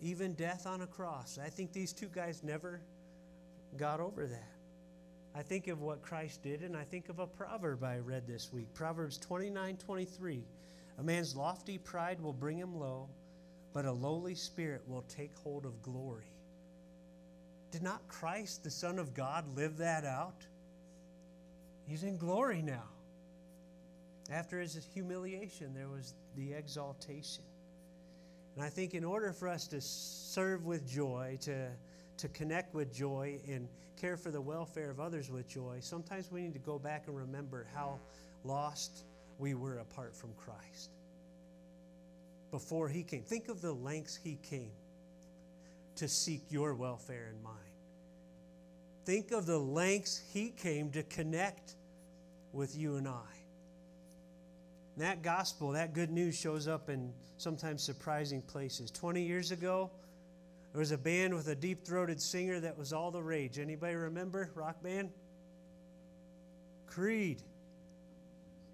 even 0.00 0.34
death 0.34 0.66
on 0.66 0.82
a 0.82 0.86
cross. 0.86 1.38
I 1.42 1.48
think 1.48 1.72
these 1.72 1.92
two 1.92 2.08
guys 2.08 2.42
never 2.42 2.80
got 3.76 4.00
over 4.00 4.26
that. 4.26 4.52
I 5.34 5.42
think 5.42 5.68
of 5.68 5.80
what 5.80 6.02
Christ 6.02 6.42
did, 6.42 6.62
and 6.62 6.76
I 6.76 6.84
think 6.84 7.08
of 7.08 7.18
a 7.18 7.26
proverb 7.26 7.84
I 7.84 7.98
read 7.98 8.26
this 8.26 8.52
week 8.52 8.72
Proverbs 8.74 9.18
29 9.18 9.76
23. 9.76 10.44
A 10.98 11.02
man's 11.02 11.36
lofty 11.36 11.78
pride 11.78 12.20
will 12.20 12.32
bring 12.32 12.58
him 12.58 12.78
low, 12.78 13.08
but 13.72 13.84
a 13.84 13.92
lowly 13.92 14.34
spirit 14.34 14.82
will 14.88 15.02
take 15.02 15.36
hold 15.38 15.64
of 15.64 15.80
glory. 15.82 16.32
Did 17.70 17.82
not 17.82 18.08
Christ, 18.08 18.64
the 18.64 18.70
Son 18.70 18.98
of 18.98 19.14
God, 19.14 19.44
live 19.54 19.76
that 19.78 20.04
out? 20.04 20.46
He's 21.86 22.02
in 22.02 22.16
glory 22.16 22.62
now. 22.62 22.88
After 24.30 24.60
his 24.60 24.78
humiliation, 24.92 25.72
there 25.74 25.88
was 25.88 26.14
the 26.36 26.52
exaltation. 26.52 27.44
And 28.58 28.66
I 28.66 28.70
think 28.70 28.94
in 28.94 29.04
order 29.04 29.32
for 29.32 29.46
us 29.46 29.68
to 29.68 29.80
serve 29.80 30.66
with 30.66 30.84
joy, 30.84 31.38
to, 31.42 31.68
to 32.16 32.28
connect 32.30 32.74
with 32.74 32.92
joy, 32.92 33.38
and 33.46 33.68
care 33.96 34.16
for 34.16 34.32
the 34.32 34.40
welfare 34.40 34.90
of 34.90 34.98
others 34.98 35.30
with 35.30 35.48
joy, 35.48 35.76
sometimes 35.78 36.32
we 36.32 36.42
need 36.42 36.54
to 36.54 36.58
go 36.58 36.76
back 36.76 37.04
and 37.06 37.16
remember 37.16 37.68
how 37.72 38.00
lost 38.42 39.04
we 39.38 39.54
were 39.54 39.78
apart 39.78 40.12
from 40.12 40.30
Christ. 40.36 40.90
Before 42.50 42.88
he 42.88 43.04
came, 43.04 43.22
think 43.22 43.48
of 43.48 43.60
the 43.60 43.70
lengths 43.70 44.16
he 44.16 44.40
came 44.42 44.72
to 45.94 46.08
seek 46.08 46.42
your 46.50 46.74
welfare 46.74 47.28
and 47.32 47.40
mine. 47.44 47.54
Think 49.04 49.30
of 49.30 49.46
the 49.46 49.58
lengths 49.58 50.20
he 50.32 50.48
came 50.48 50.90
to 50.90 51.04
connect 51.04 51.76
with 52.52 52.76
you 52.76 52.96
and 52.96 53.06
I. 53.06 53.37
And 54.98 55.06
that 55.06 55.22
gospel, 55.22 55.70
that 55.70 55.94
good 55.94 56.10
news 56.10 56.36
shows 56.36 56.66
up 56.66 56.90
in 56.90 57.12
sometimes 57.36 57.84
surprising 57.84 58.42
places. 58.42 58.90
20 58.90 59.22
years 59.22 59.52
ago, 59.52 59.92
there 60.72 60.80
was 60.80 60.90
a 60.90 60.98
band 60.98 61.32
with 61.34 61.46
a 61.46 61.54
deep 61.54 61.86
throated 61.86 62.20
singer 62.20 62.58
that 62.58 62.76
was 62.76 62.92
all 62.92 63.12
the 63.12 63.22
rage. 63.22 63.60
Anybody 63.60 63.94
remember? 63.94 64.50
Rock 64.56 64.82
band? 64.82 65.10
Creed. 66.88 67.42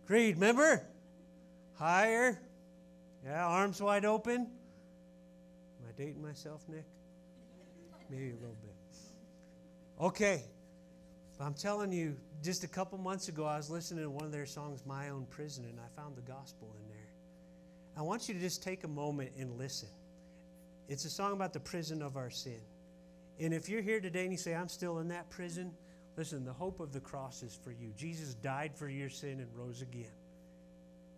Creed, 0.06 0.36
remember? 0.36 0.86
Higher. 1.74 2.40
Yeah, 3.22 3.44
arms 3.44 3.82
wide 3.82 4.06
open. 4.06 4.46
Am 4.46 5.86
I 5.86 5.92
dating 5.94 6.22
myself, 6.22 6.62
Nick? 6.70 6.86
Maybe 8.08 8.30
a 8.30 8.36
little 8.36 8.56
bit. 8.62 8.74
Okay. 10.00 10.42
I'm 11.40 11.54
telling 11.54 11.92
you, 11.92 12.16
just 12.42 12.62
a 12.62 12.68
couple 12.68 12.96
months 12.98 13.28
ago, 13.28 13.44
I 13.44 13.56
was 13.56 13.68
listening 13.68 14.04
to 14.04 14.10
one 14.10 14.24
of 14.24 14.32
their 14.32 14.46
songs, 14.46 14.82
My 14.86 15.08
Own 15.08 15.26
Prison, 15.30 15.64
and 15.64 15.78
I 15.80 16.00
found 16.00 16.16
the 16.16 16.22
gospel 16.22 16.68
in 16.80 16.88
there. 16.88 17.08
I 17.96 18.02
want 18.02 18.28
you 18.28 18.34
to 18.34 18.40
just 18.40 18.62
take 18.62 18.84
a 18.84 18.88
moment 18.88 19.32
and 19.38 19.58
listen. 19.58 19.88
It's 20.88 21.04
a 21.04 21.10
song 21.10 21.32
about 21.32 21.52
the 21.52 21.60
prison 21.60 22.02
of 22.02 22.16
our 22.16 22.30
sin. 22.30 22.60
And 23.40 23.52
if 23.52 23.68
you're 23.68 23.82
here 23.82 24.00
today 24.00 24.22
and 24.22 24.32
you 24.32 24.38
say, 24.38 24.54
I'm 24.54 24.68
still 24.68 24.98
in 24.98 25.08
that 25.08 25.28
prison, 25.30 25.72
listen, 26.16 26.44
the 26.44 26.52
hope 26.52 26.80
of 26.80 26.92
the 26.92 27.00
cross 27.00 27.42
is 27.42 27.58
for 27.62 27.72
you. 27.72 27.92
Jesus 27.96 28.34
died 28.34 28.72
for 28.76 28.88
your 28.88 29.08
sin 29.08 29.40
and 29.40 29.48
rose 29.54 29.82
again. 29.82 30.12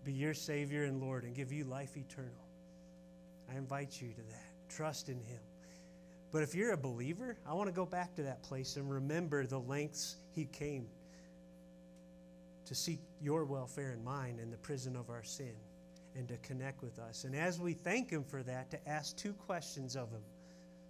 Be 0.04 0.12
your 0.12 0.34
Savior 0.34 0.84
and 0.84 1.00
Lord 1.00 1.24
and 1.24 1.34
give 1.34 1.52
you 1.52 1.64
life 1.64 1.96
eternal. 1.96 2.30
I 3.52 3.56
invite 3.56 4.00
you 4.00 4.08
to 4.12 4.22
that. 4.30 4.46
Trust 4.68 5.08
in 5.08 5.16
Him. 5.16 5.40
But 6.36 6.42
if 6.42 6.54
you're 6.54 6.72
a 6.72 6.76
believer, 6.76 7.38
I 7.46 7.54
want 7.54 7.70
to 7.70 7.72
go 7.72 7.86
back 7.86 8.14
to 8.16 8.22
that 8.24 8.42
place 8.42 8.76
and 8.76 8.90
remember 8.90 9.46
the 9.46 9.58
lengths 9.58 10.16
He 10.34 10.44
came 10.44 10.86
to 12.66 12.74
seek 12.74 13.00
your 13.22 13.46
welfare 13.46 13.92
and 13.92 14.04
mine 14.04 14.38
in 14.42 14.50
the 14.50 14.58
prison 14.58 14.96
of 14.96 15.08
our 15.08 15.22
sin. 15.22 15.54
and 16.14 16.28
to 16.28 16.36
connect 16.38 16.82
with 16.82 16.98
us. 16.98 17.24
And 17.24 17.34
as 17.34 17.58
we 17.58 17.72
thank 17.72 18.10
Him 18.10 18.22
for 18.22 18.42
that, 18.42 18.70
to 18.70 18.86
ask 18.86 19.16
two 19.16 19.32
questions 19.32 19.96
of 19.96 20.10
Him. 20.10 20.20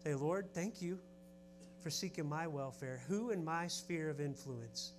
Say, 0.03 0.15
Lord, 0.15 0.53
thank 0.53 0.83
you 0.83 0.99
for 1.81 1.91
seeking 1.91 2.29
my 2.29 2.49
welfare. 2.49 3.01
Who 3.07 3.31
in 3.31 3.45
my 3.45 3.69
sphere 3.69 4.11
of 4.11 4.21
influence 4.21 4.95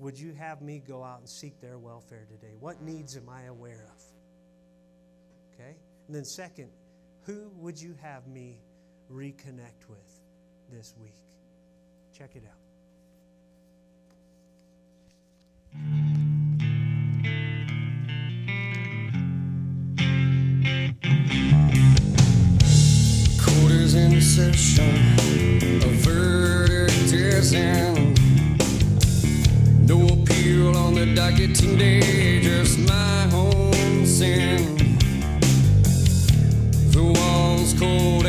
would 0.00 0.18
you 0.18 0.32
have 0.32 0.62
me 0.62 0.82
go 0.84 1.04
out 1.04 1.20
and 1.20 1.28
seek 1.28 1.60
their 1.60 1.78
welfare 1.78 2.26
today? 2.28 2.54
What 2.58 2.82
needs 2.82 3.16
am 3.16 3.28
I 3.28 3.44
aware 3.44 3.86
of? 3.94 4.02
Okay? 5.54 5.76
And 6.08 6.16
then, 6.16 6.24
second, 6.24 6.70
who 7.22 7.52
would 7.58 7.80
you 7.80 7.94
have 8.02 8.26
me 8.26 8.58
reconnect 9.12 9.88
with 9.88 10.20
this 10.70 10.94
week? 11.00 11.14
Check 12.12 12.36
it 12.36 12.44
out. 12.48 12.58
In 23.94 24.22
session, 24.22 25.82
a 25.82 25.88
verdict 26.00 27.12
is 27.12 27.52
in. 27.52 28.14
No 29.86 30.06
appeal 30.06 30.74
on 30.74 30.94
the 30.94 31.12
docket 31.14 31.54
today, 31.54 32.40
just 32.40 32.78
my 32.78 33.28
own 33.34 34.06
sin. 34.06 34.96
The 36.90 37.02
walls 37.02 37.74
cold 37.78 38.21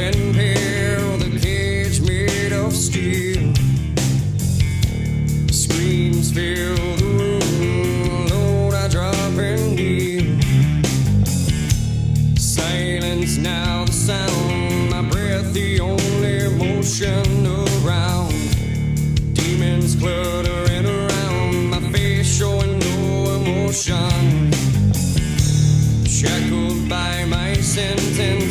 sentence, 27.74 28.43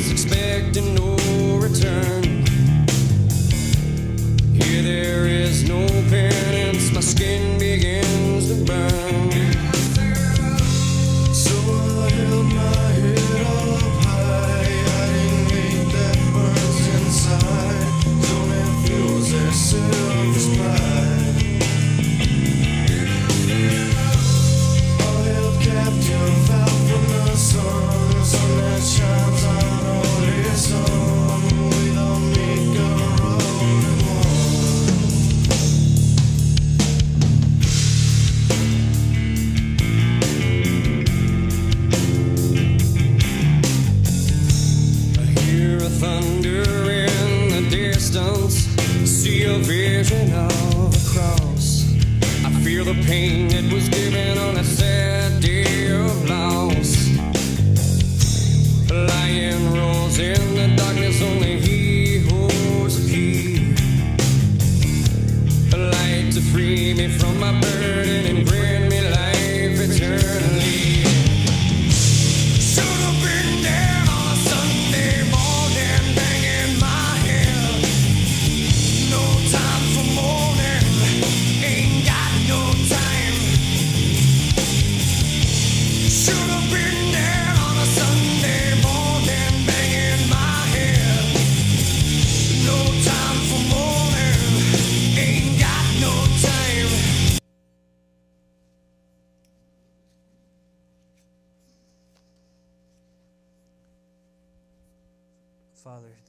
to 66.35 66.41
free 66.41 66.95
me 66.95 67.09
from 67.09 67.39
my 67.39 67.53
burden 67.61 68.25
and 68.25 68.49
grant 68.49 68.82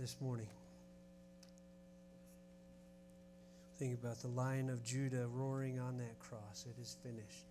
this 0.04 0.18
morning, 0.20 0.50
think 3.80 3.94
about 3.94 4.20
the 4.22 4.28
lion 4.28 4.70
of 4.70 4.84
Judah 4.84 5.28
roaring 5.32 5.80
on 5.80 5.98
that 5.98 6.20
cross. 6.20 6.66
It 6.70 6.78
is 6.82 6.98
finished. 7.02 7.46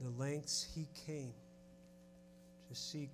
The 0.00 0.08
lengths 0.18 0.66
he 0.74 0.88
came 1.06 1.34
to 2.70 2.74
seek 2.74 3.10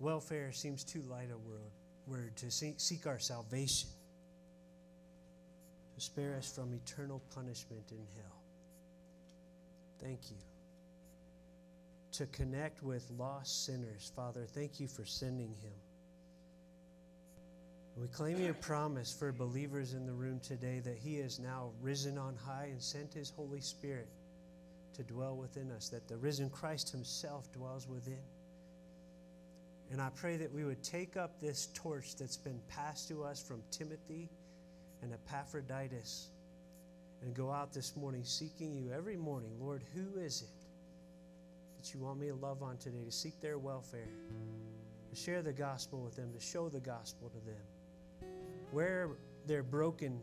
welfare 0.00 0.50
seems 0.50 0.82
too 0.82 1.02
light 1.02 1.28
a 1.32 1.38
word, 1.38 1.70
word 2.08 2.36
to 2.38 2.50
seek, 2.50 2.80
seek 2.80 3.06
our 3.06 3.20
salvation, 3.20 3.90
to 5.94 6.00
spare 6.00 6.34
us 6.34 6.52
from 6.52 6.74
eternal 6.74 7.22
punishment 7.32 7.92
in 7.92 8.04
hell. 8.16 8.42
Thank 10.02 10.18
you 10.32 10.36
to 12.14 12.26
connect 12.26 12.82
with 12.82 13.08
lost 13.16 13.66
sinners. 13.66 14.10
Father, 14.16 14.46
thank 14.52 14.80
you 14.80 14.88
for 14.88 15.04
sending 15.04 15.54
him. 15.62 15.83
We 17.96 18.08
claim 18.08 18.40
your 18.40 18.54
promise 18.54 19.12
for 19.12 19.30
believers 19.32 19.94
in 19.94 20.06
the 20.06 20.12
room 20.12 20.40
today 20.40 20.80
that 20.80 20.98
he 20.98 21.16
is 21.16 21.38
now 21.38 21.70
risen 21.80 22.18
on 22.18 22.36
high 22.36 22.68
and 22.70 22.82
sent 22.82 23.14
his 23.14 23.30
Holy 23.30 23.60
Spirit 23.60 24.08
to 24.94 25.02
dwell 25.04 25.36
within 25.36 25.70
us, 25.70 25.88
that 25.90 26.08
the 26.08 26.16
risen 26.16 26.50
Christ 26.50 26.90
himself 26.90 27.50
dwells 27.52 27.88
within. 27.88 28.22
And 29.92 30.00
I 30.00 30.10
pray 30.10 30.36
that 30.38 30.52
we 30.52 30.64
would 30.64 30.82
take 30.82 31.16
up 31.16 31.40
this 31.40 31.68
torch 31.74 32.16
that's 32.16 32.36
been 32.36 32.60
passed 32.68 33.08
to 33.08 33.22
us 33.22 33.42
from 33.42 33.62
Timothy 33.70 34.28
and 35.02 35.12
Epaphroditus 35.12 36.28
and 37.22 37.34
go 37.34 37.50
out 37.50 37.72
this 37.72 37.96
morning 37.96 38.24
seeking 38.24 38.74
you 38.74 38.92
every 38.92 39.16
morning. 39.16 39.50
Lord, 39.60 39.82
who 39.94 40.18
is 40.20 40.42
it? 40.42 40.64
that 41.84 41.92
you 41.92 42.00
want 42.00 42.18
me 42.18 42.28
to 42.28 42.34
love 42.34 42.62
on 42.62 42.78
today, 42.78 43.04
to 43.04 43.12
seek 43.12 43.38
their 43.42 43.58
welfare, 43.58 44.08
to 45.10 45.16
share 45.16 45.42
the 45.42 45.52
gospel 45.52 46.00
with 46.00 46.16
them, 46.16 46.32
to 46.32 46.40
show 46.40 46.70
the 46.70 46.80
gospel 46.80 47.28
to 47.28 47.44
them. 47.44 47.60
Where 48.74 49.10
they're 49.46 49.62
broken 49.62 50.20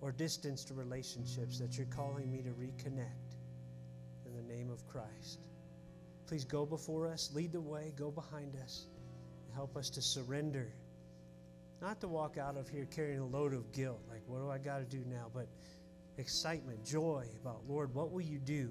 or 0.00 0.12
distanced 0.12 0.70
relationships 0.74 1.58
that 1.58 1.76
you're 1.76 1.86
calling 1.86 2.30
me 2.30 2.42
to 2.42 2.50
reconnect 2.50 3.36
in 4.26 4.36
the 4.36 4.42
name 4.42 4.70
of 4.70 4.86
Christ. 4.86 5.40
Please 6.26 6.44
go 6.44 6.66
before 6.66 7.08
us, 7.08 7.30
lead 7.34 7.52
the 7.52 7.60
way, 7.60 7.92
go 7.96 8.10
behind 8.10 8.54
us, 8.62 8.86
help 9.54 9.76
us 9.76 9.88
to 9.90 10.02
surrender. 10.02 10.70
Not 11.80 12.00
to 12.02 12.08
walk 12.08 12.36
out 12.36 12.56
of 12.56 12.68
here 12.68 12.86
carrying 12.94 13.20
a 13.20 13.26
load 13.26 13.54
of 13.54 13.72
guilt, 13.72 14.00
like, 14.10 14.22
what 14.26 14.40
do 14.40 14.50
I 14.50 14.58
got 14.58 14.78
to 14.78 14.84
do 14.84 15.02
now? 15.08 15.30
But 15.32 15.48
excitement, 16.18 16.84
joy 16.84 17.24
about, 17.40 17.62
Lord, 17.66 17.94
what 17.94 18.12
will 18.12 18.20
you 18.20 18.38
do? 18.38 18.70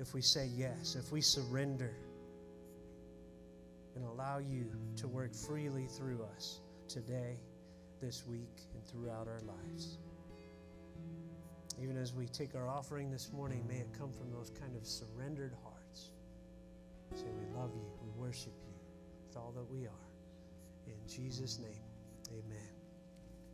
if 0.00 0.14
we 0.14 0.22
say 0.22 0.48
yes, 0.56 0.96
if 0.98 1.12
we 1.12 1.20
surrender 1.20 1.94
and 3.94 4.04
allow 4.04 4.38
you 4.38 4.64
to 4.96 5.06
work 5.06 5.34
freely 5.34 5.86
through 5.86 6.26
us 6.34 6.60
today, 6.88 7.36
this 8.00 8.24
week, 8.26 8.62
and 8.74 8.84
throughout 8.86 9.28
our 9.28 9.40
lives. 9.46 9.98
Even 11.82 11.96
as 11.96 12.14
we 12.14 12.26
take 12.26 12.54
our 12.54 12.68
offering 12.68 13.10
this 13.10 13.30
morning, 13.32 13.64
may 13.68 13.76
it 13.76 13.88
come 13.98 14.12
from 14.12 14.30
those 14.30 14.50
kind 14.50 14.76
of 14.76 14.86
surrendered 14.86 15.54
hearts. 15.62 16.10
Say, 17.14 17.24
we 17.24 17.58
love 17.58 17.70
you, 17.74 17.86
we 18.02 18.10
worship 18.20 18.52
you 18.66 18.74
with 19.26 19.36
all 19.36 19.52
that 19.56 19.70
we 19.70 19.86
are. 19.86 20.06
In 20.86 20.96
Jesus' 21.08 21.58
name, 21.58 21.82
amen. 22.30 22.69